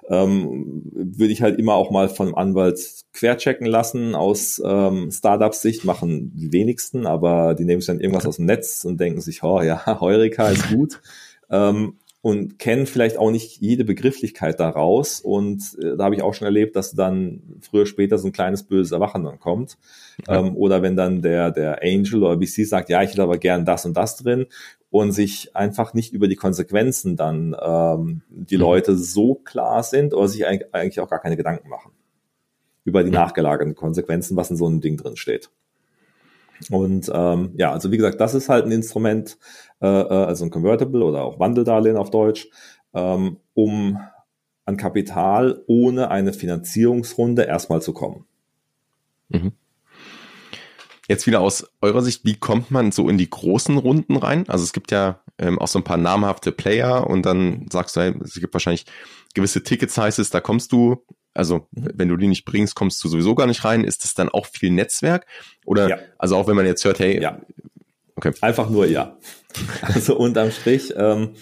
[0.10, 2.80] ähm, würde ich halt immer auch mal vom Anwalt
[3.13, 4.15] querchecken lassen.
[4.15, 8.86] Aus ähm, Startup-Sicht machen die wenigsten, aber die nehmen sich dann irgendwas aus dem Netz
[8.86, 11.02] und denken sich, oh ja, Heureka ist gut.
[11.50, 15.22] ähm, und kennen vielleicht auch nicht jede Begrifflichkeit daraus.
[15.22, 18.63] Und äh, da habe ich auch schon erlebt, dass dann früher später so ein kleines
[18.63, 19.78] böses Erwachen dann kommt.
[20.27, 23.65] Ähm, oder wenn dann der, der Angel oder VC sagt, ja, ich hätte aber gern
[23.65, 24.47] das und das drin
[24.89, 28.62] und sich einfach nicht über die Konsequenzen dann ähm, die mhm.
[28.62, 31.91] Leute so klar sind oder sich eigentlich auch gar keine Gedanken machen
[32.84, 33.15] über die mhm.
[33.15, 35.51] nachgelagerten Konsequenzen, was in so einem Ding drin steht.
[36.71, 39.37] Und ähm, ja, also wie gesagt, das ist halt ein Instrument,
[39.81, 42.50] äh, äh, also ein Convertible oder auch Wandeldarlehen auf Deutsch,
[42.94, 44.00] ähm, um
[44.65, 48.25] an Kapital ohne eine Finanzierungsrunde erstmal zu kommen.
[49.29, 49.52] Mhm.
[51.08, 54.47] Jetzt wieder aus eurer Sicht, wie kommt man so in die großen Runden rein?
[54.49, 58.01] Also es gibt ja ähm, auch so ein paar namhafte Player und dann sagst du,
[58.01, 58.85] hey, es gibt wahrscheinlich
[59.33, 61.89] gewisse Ticket-Sizes, da kommst du, also mhm.
[61.93, 63.83] wenn du die nicht bringst, kommst du sowieso gar nicht rein.
[63.83, 65.25] Ist das dann auch viel Netzwerk?
[65.65, 65.97] Oder ja.
[66.17, 67.39] also auch wenn man jetzt hört, hey, ja.
[68.15, 68.33] okay.
[68.41, 69.17] Einfach nur ja.
[69.81, 71.35] Also unterm Strich, ähm,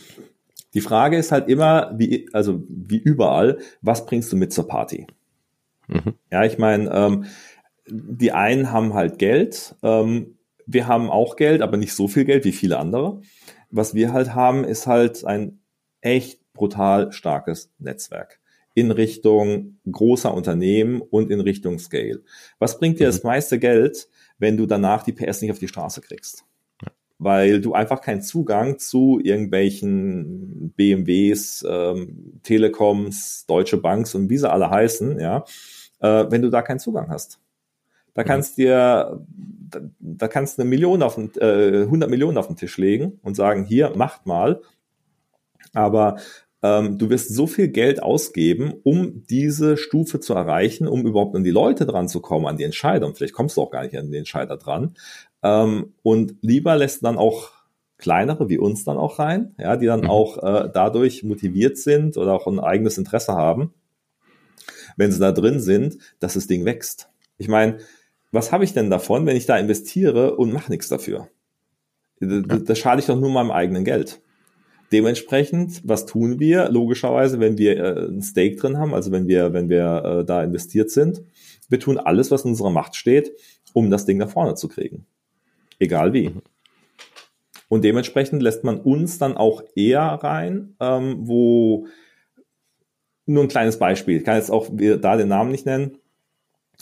[0.75, 5.07] Die Frage ist halt immer, wie, also wie überall, was bringst du mit zur Party?
[5.87, 6.15] Mhm.
[6.31, 7.25] Ja, ich meine, ähm,
[7.87, 12.43] die einen haben halt Geld, ähm, wir haben auch Geld, aber nicht so viel Geld
[12.45, 13.21] wie viele andere.
[13.69, 15.59] Was wir halt haben, ist halt ein
[16.01, 18.39] echt brutal starkes Netzwerk
[18.73, 22.21] in Richtung großer Unternehmen und in Richtung Scale.
[22.59, 23.11] Was bringt dir mhm.
[23.11, 26.43] das meiste Geld, wenn du danach die PS nicht auf die Straße kriegst?
[27.17, 34.51] Weil du einfach keinen Zugang zu irgendwelchen BMWs, ähm, Telekoms, Deutsche Banks und wie sie
[34.51, 35.45] alle heißen, ja,
[35.99, 37.39] äh, wenn du da keinen Zugang hast.
[38.15, 38.27] Da mhm.
[38.27, 39.21] kannst dir,
[39.69, 43.19] da, da kannst du eine Million auf den, äh, 100 Millionen auf den Tisch legen
[43.21, 44.61] und sagen, hier, macht mal.
[45.73, 46.17] Aber
[46.63, 51.43] ähm, du wirst so viel Geld ausgeben, um diese Stufe zu erreichen, um überhaupt an
[51.43, 53.05] die Leute dran zu kommen, an die Entscheider.
[53.05, 54.95] Und vielleicht kommst du auch gar nicht an die Entscheider dran.
[55.43, 57.51] Ähm, und lieber lässt dann auch
[57.97, 60.09] kleinere wie uns dann auch rein, ja, die dann mhm.
[60.09, 63.73] auch äh, dadurch motiviert sind oder auch ein eigenes Interesse haben,
[64.97, 67.09] wenn sie da drin sind, dass das Ding wächst.
[67.37, 67.77] Ich meine,
[68.35, 71.29] was habe ich denn davon, wenn ich da investiere und mache nichts dafür?
[72.19, 74.21] Da, da schade ich doch nur meinem eigenen Geld.
[74.91, 76.69] Dementsprechend, was tun wir?
[76.69, 80.43] Logischerweise, wenn wir äh, ein Stake drin haben, also wenn wir, wenn wir äh, da
[80.43, 81.23] investiert sind,
[81.69, 83.31] wir tun alles, was in unserer Macht steht,
[83.73, 85.05] um das Ding nach vorne zu kriegen.
[85.79, 86.31] Egal wie.
[87.67, 91.87] Und dementsprechend lässt man uns dann auch eher rein, ähm, wo
[93.25, 95.97] nur ein kleines Beispiel, ich kann jetzt auch da den Namen nicht nennen.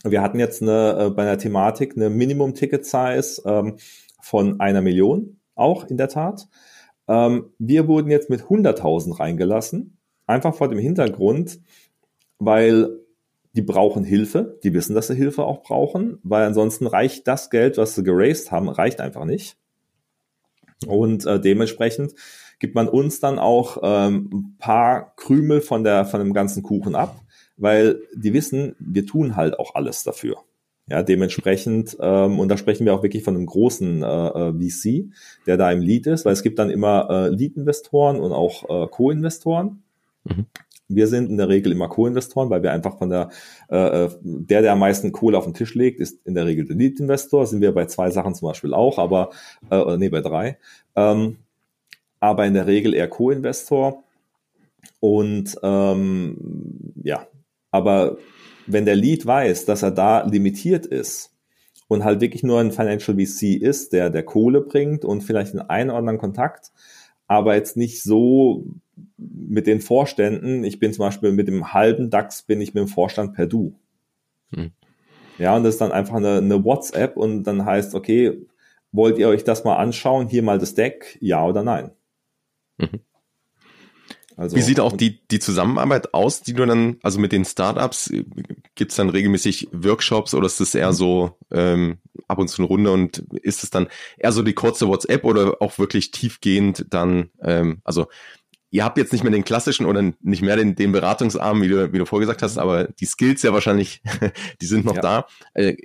[0.03, 3.77] Wir hatten jetzt eine, äh, bei einer Thematik eine Minimum-Ticket-Size ähm,
[4.21, 6.47] von einer Million, auch in der Tat.
[7.07, 11.59] Ähm, wir wurden jetzt mit 100.000 reingelassen, einfach vor dem Hintergrund,
[12.39, 12.99] weil
[13.53, 17.77] die brauchen Hilfe, die wissen, dass sie Hilfe auch brauchen, weil ansonsten reicht das Geld,
[17.77, 19.57] was sie geraced haben, reicht einfach nicht.
[20.87, 22.13] Und äh, dementsprechend
[22.59, 26.95] gibt man uns dann auch ähm, ein paar Krümel von der von dem ganzen Kuchen
[26.95, 27.19] ab,
[27.57, 30.37] weil die wissen, wir tun halt auch alles dafür.
[30.89, 35.13] Ja, dementsprechend, ähm, und da sprechen wir auch wirklich von einem großen äh, äh VC,
[35.47, 38.87] der da im Lead ist, weil es gibt dann immer äh, Lead-Investoren und auch äh,
[38.87, 39.81] Co-Investoren.
[40.25, 40.45] Mhm.
[40.89, 43.29] Wir sind in der Regel immer Co-Investoren, weil wir einfach von der,
[43.69, 46.65] äh, äh, der, der am meisten Kohle auf den Tisch legt, ist in der Regel
[46.65, 47.47] der Lead-Investor.
[47.47, 49.29] Sind wir bei zwei Sachen zum Beispiel auch, aber,
[49.71, 50.57] äh, nee, bei drei.
[50.97, 51.37] Ähm,
[52.19, 54.03] aber in der Regel eher Co-Investor.
[54.99, 57.25] Und ähm, ja,
[57.73, 58.17] aber
[58.67, 61.33] wenn der Lead weiß, dass er da limitiert ist
[61.87, 65.89] und halt wirklich nur ein Financial VC ist, der der Kohle bringt und vielleicht einen
[65.89, 66.71] oder anderen Kontakt,
[67.27, 68.67] aber jetzt nicht so
[69.17, 70.63] mit den Vorständen.
[70.63, 73.73] Ich bin zum Beispiel mit dem halben DAX bin ich mit dem Vorstand per Du.
[74.53, 74.71] Hm.
[75.39, 78.45] Ja, und das ist dann einfach eine, eine WhatsApp und dann heißt, okay,
[78.91, 80.27] wollt ihr euch das mal anschauen?
[80.27, 81.89] Hier mal das Deck, ja oder nein?
[82.77, 82.99] Mhm.
[84.35, 88.11] Also, Wie sieht auch die, die Zusammenarbeit aus, die du dann, also mit den Startups,
[88.75, 92.67] gibt es dann regelmäßig Workshops oder ist das eher so ähm, ab und zu eine
[92.67, 97.29] Runde und ist es dann eher so die kurze WhatsApp oder auch wirklich tiefgehend dann,
[97.41, 98.07] ähm, also
[98.71, 101.93] ihr habt jetzt nicht mehr den klassischen oder nicht mehr den, den Beratungsarm, wie du,
[101.93, 104.01] wie du vorgesagt hast, aber die Skills ja wahrscheinlich,
[104.61, 105.01] die sind noch ja.
[105.01, 105.27] da.
[105.53, 105.75] Äh,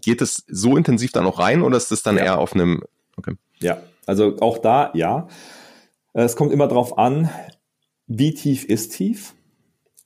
[0.00, 2.24] geht es so intensiv dann auch rein oder ist das dann ja.
[2.24, 2.82] eher auf einem,
[3.16, 3.34] okay.
[3.58, 5.26] Ja, also auch da, ja.
[6.12, 7.28] Es kommt immer drauf an,
[8.06, 9.34] wie tief ist tief?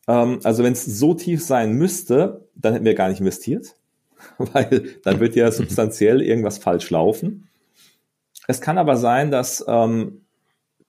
[0.09, 3.76] Ähm, also wenn es so tief sein müsste, dann hätten wir gar nicht investiert,
[4.38, 7.48] weil dann wird ja substanziell irgendwas falsch laufen.
[8.48, 10.22] Es kann aber sein, dass ähm,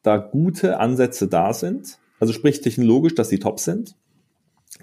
[0.01, 3.95] da gute Ansätze da sind, also sprich technologisch, dass die top sind,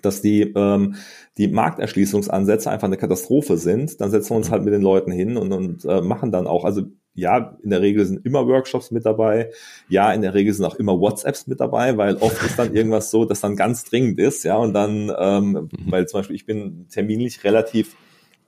[0.03, 0.97] dass die, ähm,
[1.39, 5.37] die Markterschließungsansätze einfach eine Katastrophe sind, dann setzen wir uns halt mit den Leuten hin
[5.37, 6.83] und, und äh, machen dann auch, also
[7.19, 9.51] ja, in der Regel sind immer Workshops mit dabei.
[9.89, 13.11] Ja, in der Regel sind auch immer WhatsApps mit dabei, weil oft ist dann irgendwas
[13.11, 15.71] so, das dann ganz dringend ist, ja, und dann, ähm, mhm.
[15.87, 17.97] weil zum Beispiel ich bin terminlich relativ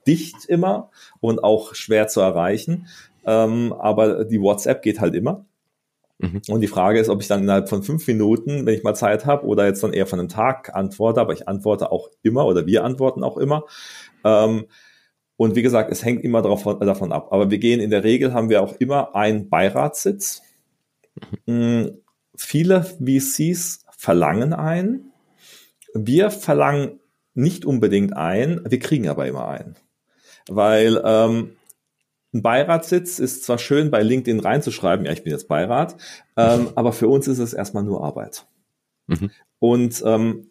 [0.07, 2.87] dicht immer und auch schwer zu erreichen,
[3.25, 5.45] ähm, aber die WhatsApp geht halt immer.
[6.19, 6.41] Mhm.
[6.47, 9.25] Und die Frage ist, ob ich dann innerhalb von fünf Minuten, wenn ich mal Zeit
[9.25, 12.65] habe, oder jetzt dann eher von einem Tag antworte, aber ich antworte auch immer oder
[12.65, 13.65] wir antworten auch immer.
[14.23, 14.65] Ähm,
[15.41, 17.29] und wie gesagt, es hängt immer davon, davon ab.
[17.31, 20.43] Aber wir gehen in der Regel, haben wir auch immer einen Beiratssitz.
[21.47, 21.97] Mhm.
[22.35, 25.13] Viele VCs verlangen einen.
[25.95, 26.99] Wir verlangen
[27.33, 29.77] nicht unbedingt ein, wir kriegen aber immer einen.
[30.47, 31.53] Weil ähm,
[32.35, 35.95] ein Beiratssitz ist zwar schön bei LinkedIn reinzuschreiben, ja, ich bin jetzt Beirat,
[36.37, 38.45] ähm, aber für uns ist es erstmal nur Arbeit.
[39.07, 39.31] Mhm.
[39.57, 40.50] Und ähm,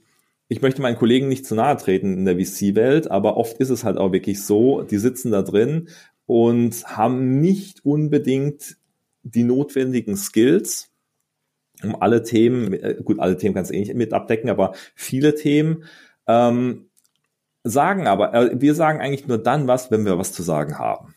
[0.50, 3.84] ich möchte meinen Kollegen nicht zu nahe treten in der VC-Welt, aber oft ist es
[3.84, 5.88] halt auch wirklich so, die sitzen da drin
[6.26, 8.76] und haben nicht unbedingt
[9.22, 10.90] die notwendigen Skills,
[11.84, 15.36] um alle Themen, äh, gut, alle Themen kannst du eh nicht mit abdecken, aber viele
[15.36, 15.84] Themen
[16.26, 16.86] ähm,
[17.62, 21.14] sagen aber, äh, wir sagen eigentlich nur dann was, wenn wir was zu sagen haben.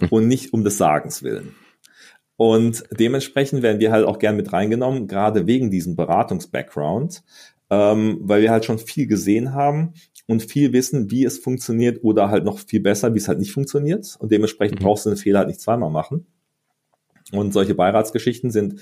[0.00, 0.08] Mhm.
[0.08, 1.54] Und nicht um des Sagens willen.
[2.36, 7.22] Und dementsprechend werden wir halt auch gern mit reingenommen, gerade wegen diesem Beratungs-Background,
[7.70, 9.94] ähm, weil wir halt schon viel gesehen haben
[10.26, 13.52] und viel wissen, wie es funktioniert oder halt noch viel besser, wie es halt nicht
[13.52, 14.16] funktioniert.
[14.18, 14.84] Und dementsprechend mhm.
[14.84, 16.26] brauchst du den Fehler halt nicht zweimal machen.
[17.32, 18.80] Und solche Beiratsgeschichten sind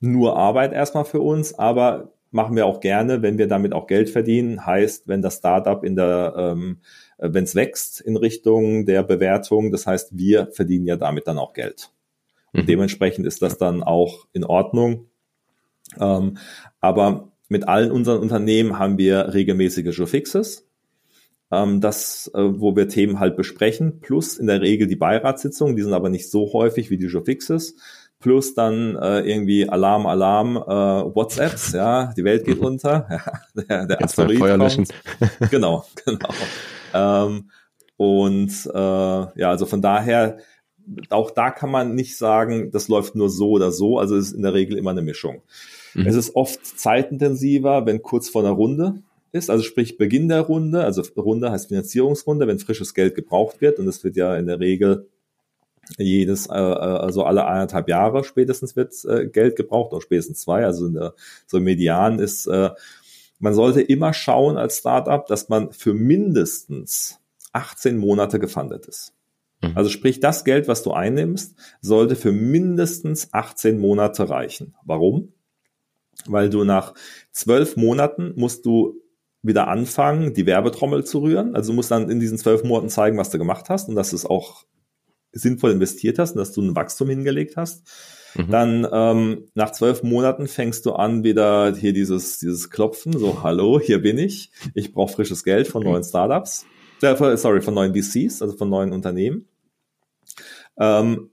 [0.00, 4.10] nur Arbeit erstmal für uns, aber machen wir auch gerne, wenn wir damit auch Geld
[4.10, 4.66] verdienen.
[4.66, 6.80] Heißt, wenn das Startup in der, ähm,
[7.18, 11.52] wenn es wächst in Richtung der Bewertung, das heißt, wir verdienen ja damit dann auch
[11.52, 11.92] Geld.
[12.52, 12.66] Und mhm.
[12.66, 15.06] dementsprechend ist das dann auch in Ordnung.
[16.00, 16.38] Ähm,
[16.80, 20.66] aber mit allen unseren Unternehmen haben wir regelmäßige Showfixes
[21.54, 25.82] ähm, das, äh, wo wir Themen halt besprechen, plus in der Regel die Beiratssitzungen, die
[25.82, 27.76] sind aber nicht so häufig wie die Showfixes,
[28.20, 32.66] plus dann äh, irgendwie Alarm, Alarm, äh, WhatsApps, ja, die Welt geht mhm.
[32.66, 34.86] unter, ja, der, der Asteroid Feuer löschen.
[35.50, 36.28] Genau, genau.
[36.94, 37.50] Ähm,
[37.96, 40.38] und äh, ja, also von daher,
[41.10, 44.32] auch da kann man nicht sagen, das läuft nur so oder so, also es ist
[44.32, 45.42] in der Regel immer eine Mischung.
[45.94, 46.06] Mhm.
[46.06, 50.84] Es ist oft zeitintensiver, wenn kurz vor einer Runde ist, also sprich Beginn der Runde,
[50.84, 54.60] also Runde heißt Finanzierungsrunde, wenn frisches Geld gebraucht wird und es wird ja in der
[54.60, 55.08] Regel
[55.98, 60.64] jedes, äh, äh, also alle eineinhalb Jahre spätestens wird äh, Geld gebraucht, oder spätestens zwei,
[60.64, 61.14] also in der,
[61.46, 62.70] so Median ist, äh,
[63.38, 67.18] man sollte immer schauen als Startup, dass man für mindestens
[67.52, 69.12] 18 Monate gefundet ist.
[69.60, 69.72] Mhm.
[69.74, 74.74] Also sprich, das Geld, was du einnimmst, sollte für mindestens 18 Monate reichen.
[74.84, 75.32] Warum?
[76.26, 76.94] Weil du nach
[77.32, 79.00] zwölf Monaten musst du
[79.42, 81.54] wieder anfangen, die Werbetrommel zu rühren.
[81.54, 84.10] Also du musst dann in diesen zwölf Monaten zeigen, was du gemacht hast und dass
[84.10, 84.64] du es auch
[85.32, 87.86] sinnvoll investiert hast und dass du ein Wachstum hingelegt hast.
[88.36, 88.50] Mhm.
[88.50, 93.80] Dann ähm, nach zwölf Monaten fängst du an, wieder hier dieses, dieses Klopfen, so, hallo,
[93.80, 94.50] hier bin ich.
[94.74, 96.66] Ich brauche frisches Geld von neuen Startups.
[97.02, 99.46] Äh, sorry, von neuen VCs, also von neuen Unternehmen.
[100.78, 101.30] Ähm,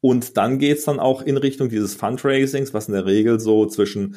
[0.00, 4.16] und dann geht's dann auch in Richtung dieses Fundraisings, was in der Regel so zwischen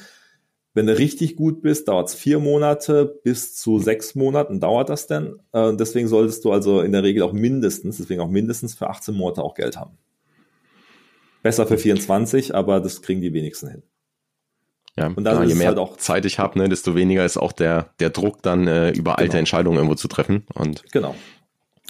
[0.73, 5.05] wenn du richtig gut bist, dauert es vier Monate bis zu sechs Monaten dauert das
[5.07, 5.36] denn.
[5.51, 9.15] Äh, deswegen solltest du also in der Regel auch mindestens, deswegen auch mindestens für 18
[9.15, 9.97] Monate auch Geld haben.
[11.43, 13.84] Besser für 24, aber das kriegen die wenigsten hin.
[14.95, 17.38] Ja, und dann ja, je mehr halt auch Zeit ich habe, ne, desto weniger ist
[17.38, 19.39] auch der, der Druck, dann äh, über alte genau.
[19.39, 20.45] Entscheidungen irgendwo zu treffen.
[20.53, 21.15] Und genau.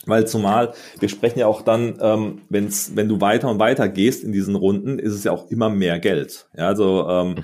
[0.06, 4.24] Weil zumal, wir sprechen ja auch dann, ähm, wenn's, wenn du weiter und weiter gehst
[4.24, 6.47] in diesen Runden, ist es ja auch immer mehr Geld.
[6.58, 7.43] Ja, also ähm, mhm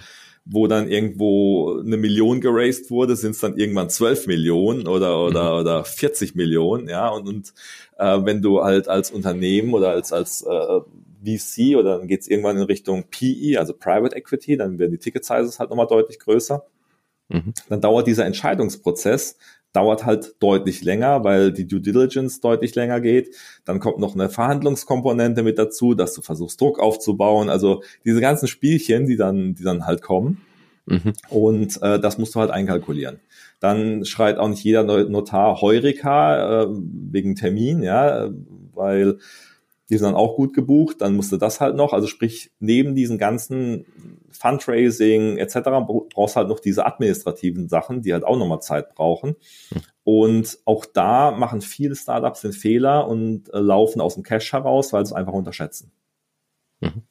[0.52, 5.54] wo dann irgendwo eine Million geraced wurde, sind es dann irgendwann 12 Millionen oder oder
[5.54, 5.60] mhm.
[5.60, 7.54] oder 40 Millionen, ja und, und
[7.98, 10.82] äh, wenn du halt als Unternehmen oder als als äh,
[11.24, 15.24] VC oder dann geht's irgendwann in Richtung PE, also Private Equity, dann werden die Ticket
[15.24, 16.66] Sizes halt nochmal deutlich größer.
[17.28, 17.54] Mhm.
[17.68, 19.38] Dann dauert dieser Entscheidungsprozess
[19.74, 23.36] dauert halt deutlich länger, weil die Due Diligence deutlich länger geht.
[23.66, 27.50] Dann kommt noch eine Verhandlungskomponente mit dazu, dass du versuchst, Druck aufzubauen.
[27.50, 30.42] Also diese ganzen Spielchen, die dann, die dann halt kommen.
[30.86, 31.14] Mhm.
[31.30, 33.20] Und äh, das musst du halt einkalkulieren.
[33.60, 38.30] Dann schreit auch nicht jeder Notar Heureka äh, wegen Termin, ja,
[38.74, 39.20] weil
[39.90, 42.96] die sind dann auch gut gebucht, dann musst du das halt noch, also sprich, neben
[42.96, 43.86] diesen ganzen
[44.32, 45.56] Fundraising etc.
[46.14, 49.36] brauchst halt noch diese administrativen Sachen, die halt auch nochmal Zeit brauchen.
[50.04, 54.94] Und auch da machen viele Startups den Fehler und äh, laufen aus dem Cash heraus,
[54.94, 55.92] weil sie es einfach unterschätzen.
[56.82, 57.04] Mhm.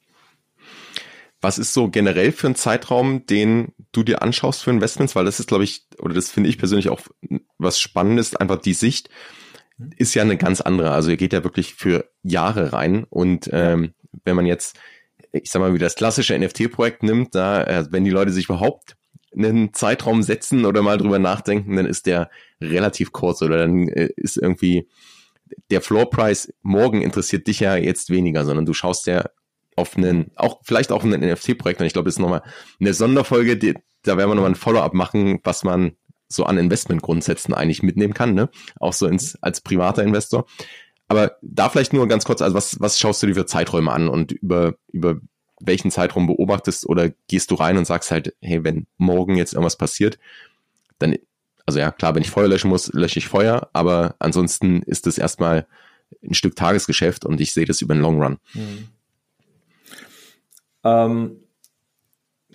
[1.41, 5.15] Was ist so generell für ein Zeitraum, den du dir anschaust für Investments?
[5.15, 6.99] Weil das ist, glaube ich, oder das finde ich persönlich auch
[7.57, 9.09] was Spannendes, einfach die Sicht
[9.97, 10.91] ist ja eine ganz andere.
[10.91, 14.77] Also ihr geht ja wirklich für Jahre rein und ähm, wenn man jetzt,
[15.31, 18.95] ich sag mal, wie das klassische NFT-Projekt nimmt, da, äh, wenn die Leute sich überhaupt
[19.35, 24.09] einen Zeitraum setzen oder mal drüber nachdenken, dann ist der relativ kurz oder dann äh,
[24.15, 24.87] ist irgendwie
[25.71, 29.29] der Floor Price morgen interessiert dich ja jetzt weniger, sondern du schaust ja
[29.75, 32.43] auf einen, auch vielleicht auch ein NFT-Projekt und ich glaube, das ist nochmal
[32.79, 35.93] eine Sonderfolge, die, da werden wir nochmal ein Follow-up machen, was man
[36.29, 38.49] so an Investmentgrundsätzen eigentlich mitnehmen kann, ne?
[38.79, 40.45] Auch so ins, als privater Investor.
[41.07, 44.07] Aber da vielleicht nur ganz kurz, also was, was schaust du dir für Zeiträume an
[44.07, 45.19] und über, über
[45.59, 49.75] welchen Zeitraum beobachtest oder gehst du rein und sagst halt, hey, wenn morgen jetzt irgendwas
[49.75, 50.19] passiert,
[50.99, 51.17] dann,
[51.65, 55.17] also ja, klar, wenn ich Feuer löschen muss, lösche ich Feuer, aber ansonsten ist es
[55.17, 55.67] erstmal
[56.23, 58.37] ein Stück Tagesgeschäft und ich sehe das über den Long Run.
[58.53, 58.87] Mhm.
[60.83, 61.37] Ähm,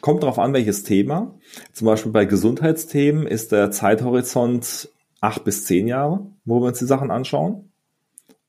[0.04, 1.34] kommt darauf an, welches Thema.
[1.72, 4.90] Zum Beispiel bei Gesundheitsthemen ist der Zeithorizont
[5.22, 7.72] acht bis zehn Jahre, wo wir uns die Sachen anschauen.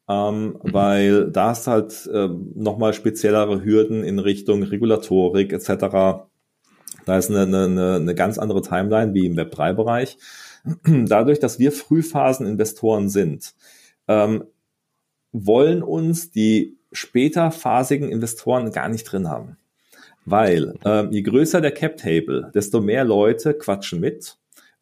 [0.09, 0.59] Ähm, mhm.
[0.63, 6.27] Weil da hast halt äh, nochmal speziellere Hürden in Richtung Regulatorik etc.
[7.05, 10.17] Da ist eine, eine, eine ganz andere Timeline wie im Web3-Bereich.
[10.85, 13.53] Dadurch, dass wir Frühphasen-Investoren sind,
[14.09, 14.43] ähm,
[15.31, 19.55] wollen uns die späterphasigen Investoren gar nicht drin haben.
[20.25, 24.37] Weil ähm, je größer der Cap-Table, desto mehr Leute quatschen mit.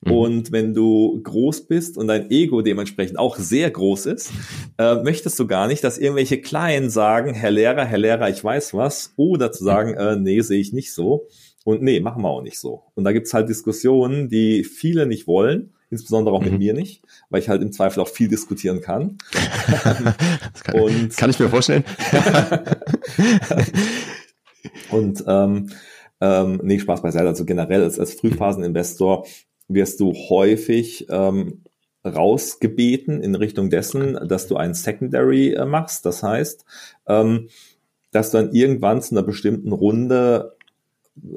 [0.06, 0.12] Mhm.
[0.12, 4.32] Und wenn du groß bist und dein Ego dementsprechend auch sehr groß ist,
[4.78, 8.74] äh, möchtest du gar nicht, dass irgendwelche Kleinen sagen, Herr Lehrer, Herr Lehrer, ich weiß
[8.74, 11.28] was, oder zu sagen, äh, nee, sehe ich nicht so.
[11.66, 12.84] Und nee, machen wir auch nicht so.
[12.96, 16.52] Und da gibt's halt Diskussionen, die viele nicht wollen, insbesondere auch mhm.
[16.52, 19.18] mit mir nicht, weil ich halt im Zweifel auch viel diskutieren kann.
[20.64, 21.86] kann, und, kann ich mir vorstellen.
[24.91, 25.70] und ähm,
[26.22, 27.28] ähm, nee, Spaß beiseite.
[27.28, 29.26] Also generell als, als Frühphaseninvestor
[29.68, 31.64] wirst du häufig ähm,
[32.05, 36.05] rausgebeten in Richtung dessen, dass du ein Secondary äh, machst.
[36.05, 36.66] Das heißt,
[37.07, 37.49] ähm,
[38.11, 40.55] dass du dann irgendwann zu einer bestimmten Runde,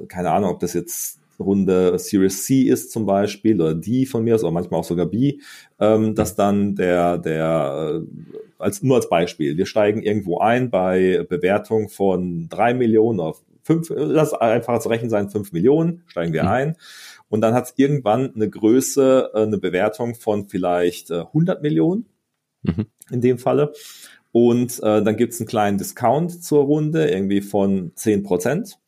[0.09, 4.35] keine Ahnung, ob das jetzt Runde Series C ist zum Beispiel oder D von mir
[4.35, 5.39] aus, oder manchmal auch sogar B,
[5.79, 11.27] ähm, dass dann der, der, äh, als, nur als Beispiel, wir steigen irgendwo ein bei
[11.29, 16.45] Bewertung von drei Millionen auf fünf, lass einfach als Rechen sein, fünf Millionen, steigen wir
[16.45, 16.49] mhm.
[16.49, 16.77] ein.
[17.29, 22.07] Und dann hat es irgendwann eine Größe, äh, eine Bewertung von vielleicht 100 äh, Millionen
[22.63, 22.87] mhm.
[23.11, 23.73] in dem Falle.
[24.31, 28.79] Und äh, dann gibt es einen kleinen Discount zur Runde, irgendwie von 10 Prozent.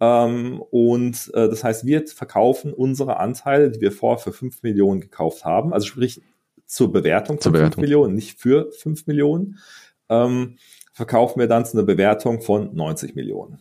[0.00, 5.00] Ähm, und äh, das heißt, wir verkaufen unsere Anteile, die wir vorher für 5 Millionen
[5.00, 6.22] gekauft haben, also sprich
[6.64, 7.74] zur Bewertung von zur Bewertung.
[7.74, 9.58] 5 Millionen, nicht für 5 Millionen,
[10.08, 10.56] ähm,
[10.92, 13.58] verkaufen wir dann zu einer Bewertung von 90 Millionen.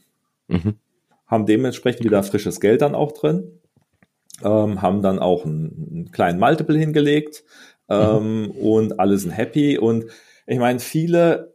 [0.47, 0.75] Mhm.
[1.27, 3.59] Haben dementsprechend wieder frisches Geld dann auch drin,
[4.43, 7.43] ähm, haben dann auch einen, einen kleinen Multiple hingelegt
[7.89, 8.51] ähm, mhm.
[8.51, 9.77] und alle sind happy.
[9.77, 10.05] Und
[10.47, 11.53] ich meine, viele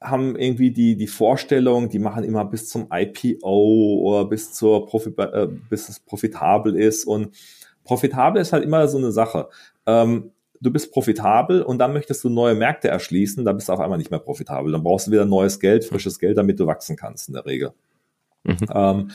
[0.00, 5.10] haben irgendwie die, die Vorstellung, die machen immer bis zum IPO oder bis zur Profi
[5.18, 7.06] äh, bis es profitabel ist.
[7.06, 7.34] Und
[7.84, 9.48] profitabel ist halt immer so eine Sache.
[9.86, 13.80] Ähm, du bist profitabel und dann möchtest du neue Märkte erschließen, da bist du auf
[13.80, 14.72] einmal nicht mehr profitabel.
[14.72, 17.72] Dann brauchst du wieder neues Geld, frisches Geld, damit du wachsen kannst in der Regel.
[18.44, 18.56] Mhm.
[18.72, 19.10] Ähm,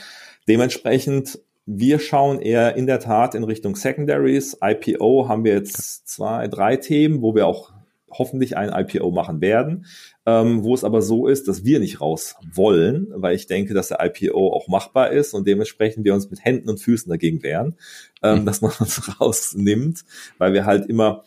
[0.47, 4.57] dementsprechend, wir schauen eher in der Tat in Richtung Secondaries.
[4.61, 7.71] IPO haben wir jetzt zwei, drei Themen, wo wir auch
[8.11, 9.85] hoffentlich ein IPO machen werden,
[10.25, 13.87] ähm, wo es aber so ist, dass wir nicht raus wollen, weil ich denke, dass
[13.87, 17.77] der IPO auch machbar ist und dementsprechend wir uns mit Händen und Füßen dagegen wehren,
[18.21, 18.45] ähm, mhm.
[18.45, 20.03] dass man uns rausnimmt,
[20.37, 21.23] weil wir halt immer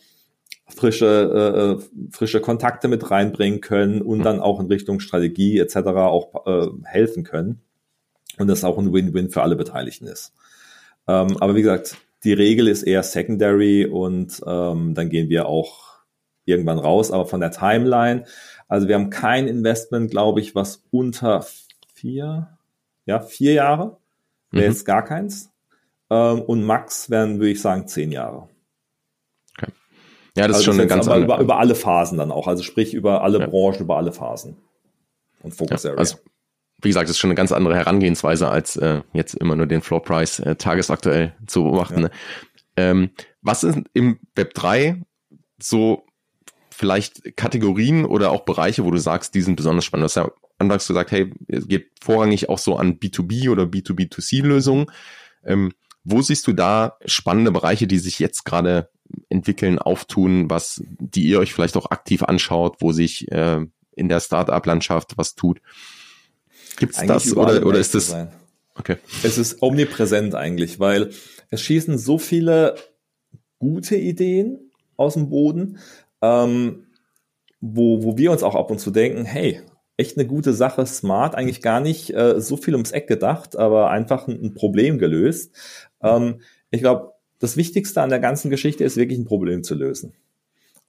[0.67, 4.23] frische, äh, frische Kontakte mit reinbringen können und mhm.
[4.23, 5.77] dann auch in Richtung Strategie etc.
[5.77, 7.61] auch äh, helfen können
[8.37, 10.33] und das auch ein Win-Win für alle Beteiligten ist.
[11.07, 15.94] Ähm, aber wie gesagt, die Regel ist eher Secondary und ähm, dann gehen wir auch
[16.45, 18.25] irgendwann raus, aber von der Timeline,
[18.67, 21.45] also wir haben kein Investment, glaube ich, was unter
[21.93, 22.57] vier,
[23.05, 23.97] ja, vier Jahre,
[24.51, 24.71] wäre mhm.
[24.71, 25.51] jetzt gar keins.
[26.09, 28.49] Ähm, und Max wären, würde ich sagen, zehn Jahre.
[29.57, 29.71] Okay.
[30.37, 31.23] Ja, das also ist schon das eine ganz andere.
[31.23, 33.47] Über, über alle Phasen dann auch, also sprich über alle ja.
[33.47, 34.57] Branchen, über alle Phasen.
[35.41, 35.99] Und Focus ja, Area.
[35.99, 36.17] Also,
[36.81, 39.81] wie gesagt, das ist schon eine ganz andere Herangehensweise, als äh, jetzt immer nur den
[39.81, 42.03] Floor Price äh, tagesaktuell zu beobachten.
[42.03, 42.09] Ja.
[42.77, 45.01] Ähm, was ist im Web 3
[45.61, 46.04] so
[46.75, 50.03] vielleicht Kategorien oder auch Bereiche, wo du sagst, die sind besonders spannend?
[50.03, 54.87] Du hast ja anfangs gesagt, hey, es geht vorrangig auch so an B2B oder B2B2C-Lösungen.
[55.43, 55.73] Ähm,
[56.03, 58.89] wo siehst du da spannende Bereiche, die sich jetzt gerade
[59.29, 63.65] entwickeln, auftun, was, die ihr euch vielleicht auch aktiv anschaut, wo sich äh,
[63.95, 65.61] in der Startup-Landschaft was tut?
[66.77, 68.09] Gibt's eigentlich das oder, oder ist das?
[68.09, 68.31] Sein.
[68.75, 68.97] Okay.
[69.23, 71.11] Es ist omnipräsent eigentlich, weil
[71.49, 72.75] es schießen so viele
[73.59, 75.79] gute Ideen aus dem Boden,
[76.25, 76.87] ähm,
[77.61, 79.61] wo, wo wir uns auch ab und zu denken, hey,
[79.97, 83.89] echt eine gute Sache, smart, eigentlich gar nicht äh, so viel ums Eck gedacht, aber
[83.89, 85.55] einfach ein, ein Problem gelöst.
[86.01, 90.13] Ähm, ich glaube, das Wichtigste an der ganzen Geschichte ist wirklich ein Problem zu lösen.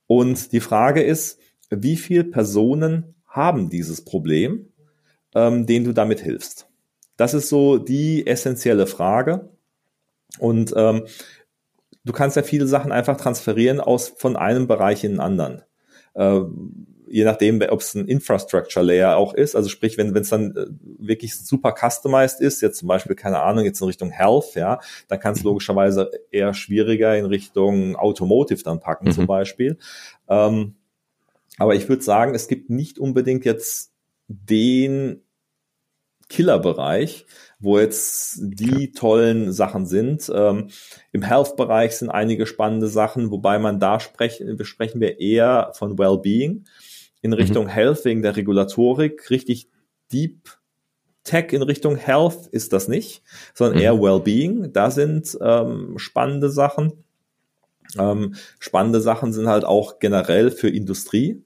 [0.06, 1.38] Und die Frage ist,
[1.70, 4.68] wie viele Personen haben dieses Problem,
[5.34, 6.68] ähm, denen du damit hilfst?
[7.16, 9.50] Das ist so die essentielle Frage.
[10.38, 11.04] Und ähm,
[12.06, 15.62] du kannst ja viele Sachen einfach transferieren aus von einem Bereich in einen anderen.
[16.14, 16.40] Äh,
[17.08, 20.66] je nachdem, ob es ein Infrastructure Layer auch ist, also sprich, wenn es dann äh,
[20.98, 25.20] wirklich super customized ist, jetzt zum Beispiel, keine Ahnung, jetzt in Richtung Health, ja, dann
[25.20, 25.48] kann es mhm.
[25.48, 29.12] logischerweise eher schwieriger in Richtung Automotive dann packen mhm.
[29.12, 29.76] zum Beispiel.
[30.28, 30.76] Ähm,
[31.58, 33.92] aber ich würde sagen, es gibt nicht unbedingt jetzt
[34.28, 35.22] den
[36.28, 37.26] Killerbereich,
[37.58, 40.30] wo jetzt die tollen Sachen sind.
[40.34, 40.68] Ähm,
[41.12, 46.64] Im Health-Bereich sind einige spannende Sachen, wobei man da sprechen, besprechen wir eher von Wellbeing
[47.22, 47.36] in mhm.
[47.36, 47.70] Richtung mhm.
[47.70, 49.68] Health wegen der Regulatorik, richtig
[50.12, 50.58] deep
[51.24, 53.82] Tech in Richtung Health ist das nicht, sondern mhm.
[53.82, 54.72] eher Wellbeing.
[54.72, 57.04] Da sind ähm, spannende Sachen.
[57.98, 61.42] Ähm, spannende Sachen sind halt auch generell für Industrie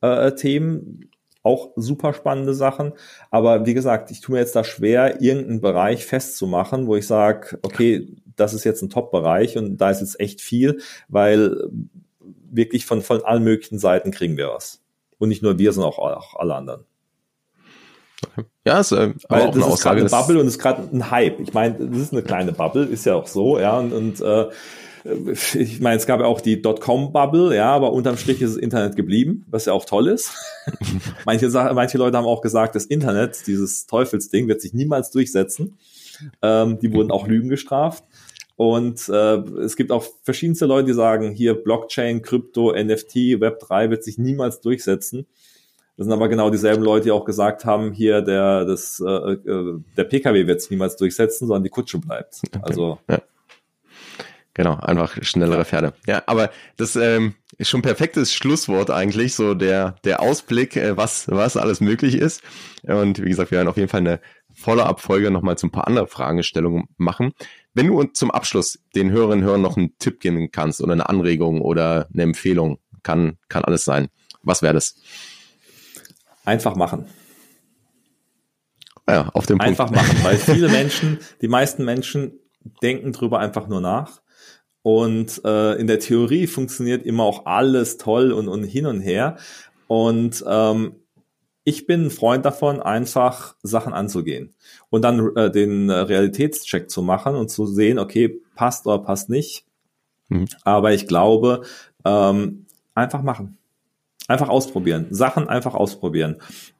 [0.00, 1.10] äh, Themen
[1.48, 2.92] auch super spannende Sachen.
[3.30, 7.58] Aber wie gesagt, ich tue mir jetzt da schwer, irgendeinen Bereich festzumachen, wo ich sage,
[7.62, 11.56] okay, das ist jetzt ein Top-Bereich und da ist jetzt echt viel, weil
[12.50, 14.80] wirklich von, von allen möglichen Seiten kriegen wir was.
[15.18, 16.84] Und nicht nur wir, sondern auch, auch alle anderen.
[18.64, 20.00] Ja, ist äh, Weil auch das eine ist Aussage.
[20.00, 21.40] Eine Bubble und es ist gerade ein Hype.
[21.40, 23.78] Ich meine, das ist eine kleine Bubble, ist ja auch so, ja.
[23.78, 24.46] Und, und äh,
[25.54, 28.96] ich meine, es gab ja auch die Dotcom-Bubble, ja, aber unterm Strich ist das Internet
[28.96, 30.32] geblieben, was ja auch toll ist.
[31.24, 35.78] manche, manche Leute haben auch gesagt, das Internet, dieses Teufelsding, wird sich niemals durchsetzen.
[36.42, 38.04] Ähm, die wurden auch Lügen gestraft.
[38.56, 44.02] Und äh, es gibt auch verschiedenste Leute, die sagen, hier Blockchain, Krypto, NFT, Web3 wird
[44.02, 45.26] sich niemals durchsetzen.
[45.96, 49.80] Das sind aber genau dieselben Leute, die auch gesagt haben, hier der, das, äh, äh
[49.96, 52.40] der PKW wird sich niemals durchsetzen, sondern die Kutsche bleibt.
[52.46, 52.60] Okay.
[52.62, 53.20] Also ja.
[54.58, 55.92] Genau, einfach schnellere Pferde.
[56.08, 61.28] Ja, aber das ähm, ist schon perfektes Schlusswort eigentlich, so der, der Ausblick, äh, was,
[61.28, 62.42] was alles möglich ist.
[62.82, 64.20] Und wie gesagt, wir werden auf jeden Fall eine
[64.52, 67.34] volle Abfolge nochmal zu ein paar andere Fragestellungen machen.
[67.72, 70.94] Wenn du uns zum Abschluss den Hörerinnen und Hörern noch einen Tipp geben kannst oder
[70.94, 74.08] eine Anregung oder eine Empfehlung, kann, kann alles sein.
[74.42, 74.96] Was wäre das?
[76.44, 77.06] Einfach machen.
[79.08, 79.68] Ja, auf dem Punkt.
[79.68, 82.40] Einfach machen, weil viele Menschen, die meisten Menschen
[82.82, 84.20] denken drüber einfach nur nach
[84.82, 89.36] und äh, in der Theorie funktioniert immer auch alles toll und, und hin und her.
[89.86, 90.96] Und ähm,
[91.64, 94.54] ich bin ein Freund davon, einfach Sachen anzugehen
[94.88, 99.66] und dann äh, den Realitätscheck zu machen und zu sehen, okay, passt oder passt nicht.
[100.28, 100.46] Mhm.
[100.62, 101.62] Aber ich glaube,
[102.04, 103.58] ähm, einfach machen.
[104.28, 105.06] Einfach ausprobieren.
[105.10, 106.36] Sachen einfach ausprobieren.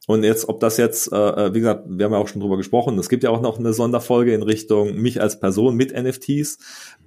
[0.06, 2.56] Und jetzt, ob das jetzt, äh, äh, wie gesagt, wir haben ja auch schon drüber
[2.56, 6.58] gesprochen, es gibt ja auch noch eine Sonderfolge in Richtung mich als Person mit NFTs.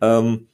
[0.02, 0.48] Ähm,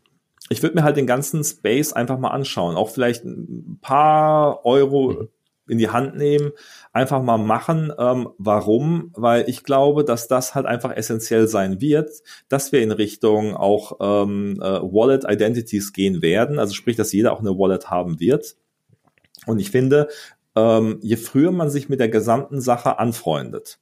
[0.49, 5.11] ich würde mir halt den ganzen Space einfach mal anschauen, auch vielleicht ein paar Euro
[5.11, 5.27] mhm.
[5.67, 6.51] in die Hand nehmen,
[6.93, 7.91] einfach mal machen.
[7.97, 9.11] Ähm, warum?
[9.13, 12.11] Weil ich glaube, dass das halt einfach essentiell sein wird,
[12.49, 17.33] dass wir in Richtung auch ähm, äh, Wallet Identities gehen werden, also sprich, dass jeder
[17.33, 18.55] auch eine Wallet haben wird.
[19.45, 20.07] Und ich finde,
[20.55, 23.79] ähm, je früher man sich mit der gesamten Sache anfreundet,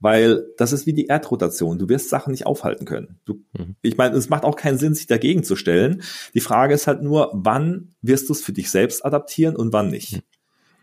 [0.00, 1.78] weil das ist wie die Erdrotation.
[1.78, 3.20] Du wirst Sachen nicht aufhalten können.
[3.24, 3.76] Du, mhm.
[3.82, 6.02] Ich meine, es macht auch keinen Sinn, sich dagegen zu stellen.
[6.34, 9.90] Die Frage ist halt nur, wann wirst du es für dich selbst adaptieren und wann
[9.90, 10.16] nicht.
[10.16, 10.22] Mhm.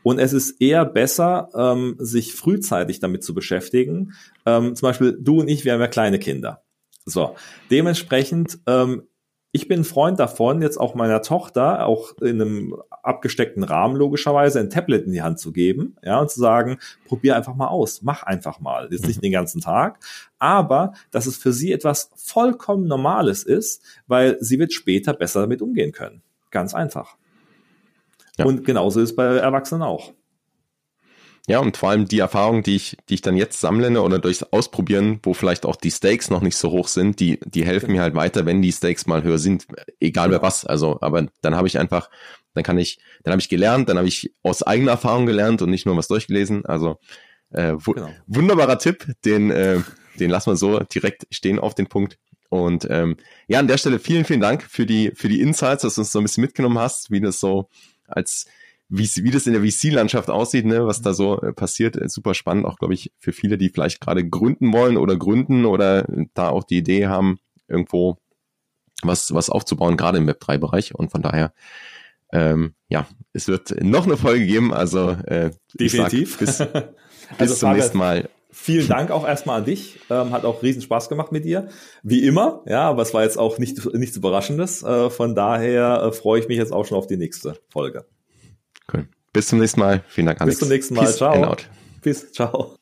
[0.04, 4.14] Und es ist eher besser, ähm, sich frühzeitig damit zu beschäftigen.
[4.45, 6.64] Ähm, zum Beispiel du und ich, wir haben ja kleine Kinder.
[7.06, 7.36] So,
[7.72, 9.04] dementsprechend ähm,
[9.56, 14.72] ich bin Freund davon, jetzt auch meiner Tochter auch in einem abgesteckten Rahmen logischerweise ein
[14.72, 18.24] Tablet in die Hand zu geben, ja, und zu sagen, probier einfach mal aus, mach
[18.24, 18.88] einfach mal.
[18.89, 19.22] Jetzt nicht mhm.
[19.22, 19.99] den ganzen Tag,
[20.39, 25.62] aber dass es für sie etwas vollkommen Normales ist, weil sie wird später besser damit
[25.62, 26.24] umgehen können.
[26.49, 27.16] Ganz einfach.
[28.39, 28.45] Ja.
[28.45, 30.14] Und genauso ist es bei Erwachsenen auch.
[31.45, 34.43] Ja, und vor allem die Erfahrung, die ich, die ich dann jetzt sammle oder durchs
[34.43, 38.01] Ausprobieren, wo vielleicht auch die Stakes noch nicht so hoch sind, die, die helfen mir
[38.01, 39.67] halt weiter, wenn die Stakes mal höher sind,
[39.99, 40.65] egal wer was.
[40.65, 42.09] Also, aber dann habe ich einfach,
[42.53, 45.69] dann kann ich, dann habe ich gelernt, dann habe ich aus eigener Erfahrung gelernt und
[45.69, 46.65] nicht nur was durchgelesen.
[46.65, 46.97] Also
[47.49, 48.09] äh, genau.
[48.25, 49.81] wunderbarer Tipp, den, äh,
[50.19, 52.19] den lassen wir so direkt stehen auf den Punkt.
[52.47, 53.17] Und ähm,
[53.47, 56.11] ja, an der Stelle vielen, vielen Dank für die, für die Insights, dass du uns
[56.13, 57.67] so ein bisschen mitgenommen hast, wie das so
[58.07, 58.45] als
[58.95, 62.35] wie, wie das in der VC-Landschaft aussieht, ne, was da so äh, passiert, ist super
[62.35, 66.49] spannend, auch glaube ich für viele, die vielleicht gerade gründen wollen oder gründen oder da
[66.49, 68.17] auch die Idee haben, irgendwo
[69.01, 70.93] was, was aufzubauen, gerade im Web3-Bereich.
[70.93, 71.53] Und von daher,
[72.31, 74.71] ähm, ja, es wird noch eine Folge geben.
[74.73, 76.37] Also äh, definitiv.
[76.37, 76.67] Bis, bis
[77.37, 78.29] also zum nächsten Mal.
[78.51, 79.99] Vielen Dank auch erstmal an dich.
[80.11, 81.69] Ähm, hat auch riesen Spaß gemacht mit dir.
[82.03, 84.83] Wie immer, ja, aber es war jetzt auch nicht, nichts Überraschendes.
[84.83, 88.05] Äh, von daher äh, freue ich mich jetzt auch schon auf die nächste Folge.
[88.91, 89.07] Cool.
[89.31, 90.03] Bis zum nächsten Mal.
[90.07, 90.59] Vielen Dank, Alex.
[90.59, 91.05] Bis zum nächsten Mal.
[91.05, 91.57] Peace Ciao.
[92.01, 92.31] Peace.
[92.31, 92.75] Ciao.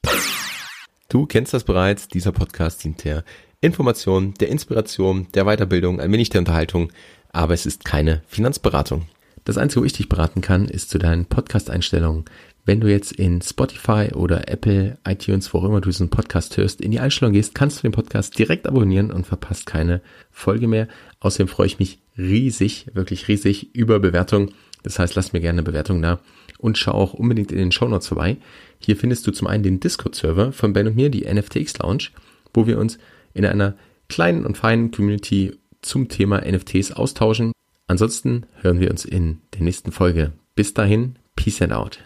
[1.10, 2.08] Du kennst das bereits.
[2.08, 3.24] Dieser Podcast dient der
[3.62, 6.92] Information, der Inspiration, der Weiterbildung, ein wenig der Unterhaltung.
[7.32, 9.08] Aber es ist keine Finanzberatung.
[9.44, 12.26] Das Einzige, wo ich dich beraten kann, ist zu deinen Podcast-Einstellungen.
[12.64, 16.80] Wenn du jetzt in Spotify oder Apple, iTunes, wo auch immer du diesen Podcast hörst,
[16.80, 20.88] in die Einstellung gehst, kannst du den Podcast direkt abonnieren und verpasst keine Folge mehr.
[21.22, 24.52] Außerdem freue ich mich riesig, wirklich riesig über Bewertungen
[24.84, 26.20] das heißt, lass mir gerne eine Bewertung da
[26.58, 28.38] und schau auch unbedingt in den Show Notes vorbei.
[28.80, 32.10] Hier findest du zum einen den Discord-Server von Ben und mir, die NFTX Lounge,
[32.54, 32.98] wo wir uns
[33.34, 33.76] in einer
[34.10, 37.52] kleinen und feinen Community zum Thema NFTs austauschen.
[37.88, 40.34] Ansonsten hören wir uns in der nächsten Folge.
[40.56, 42.00] Bis dahin, Peace and out.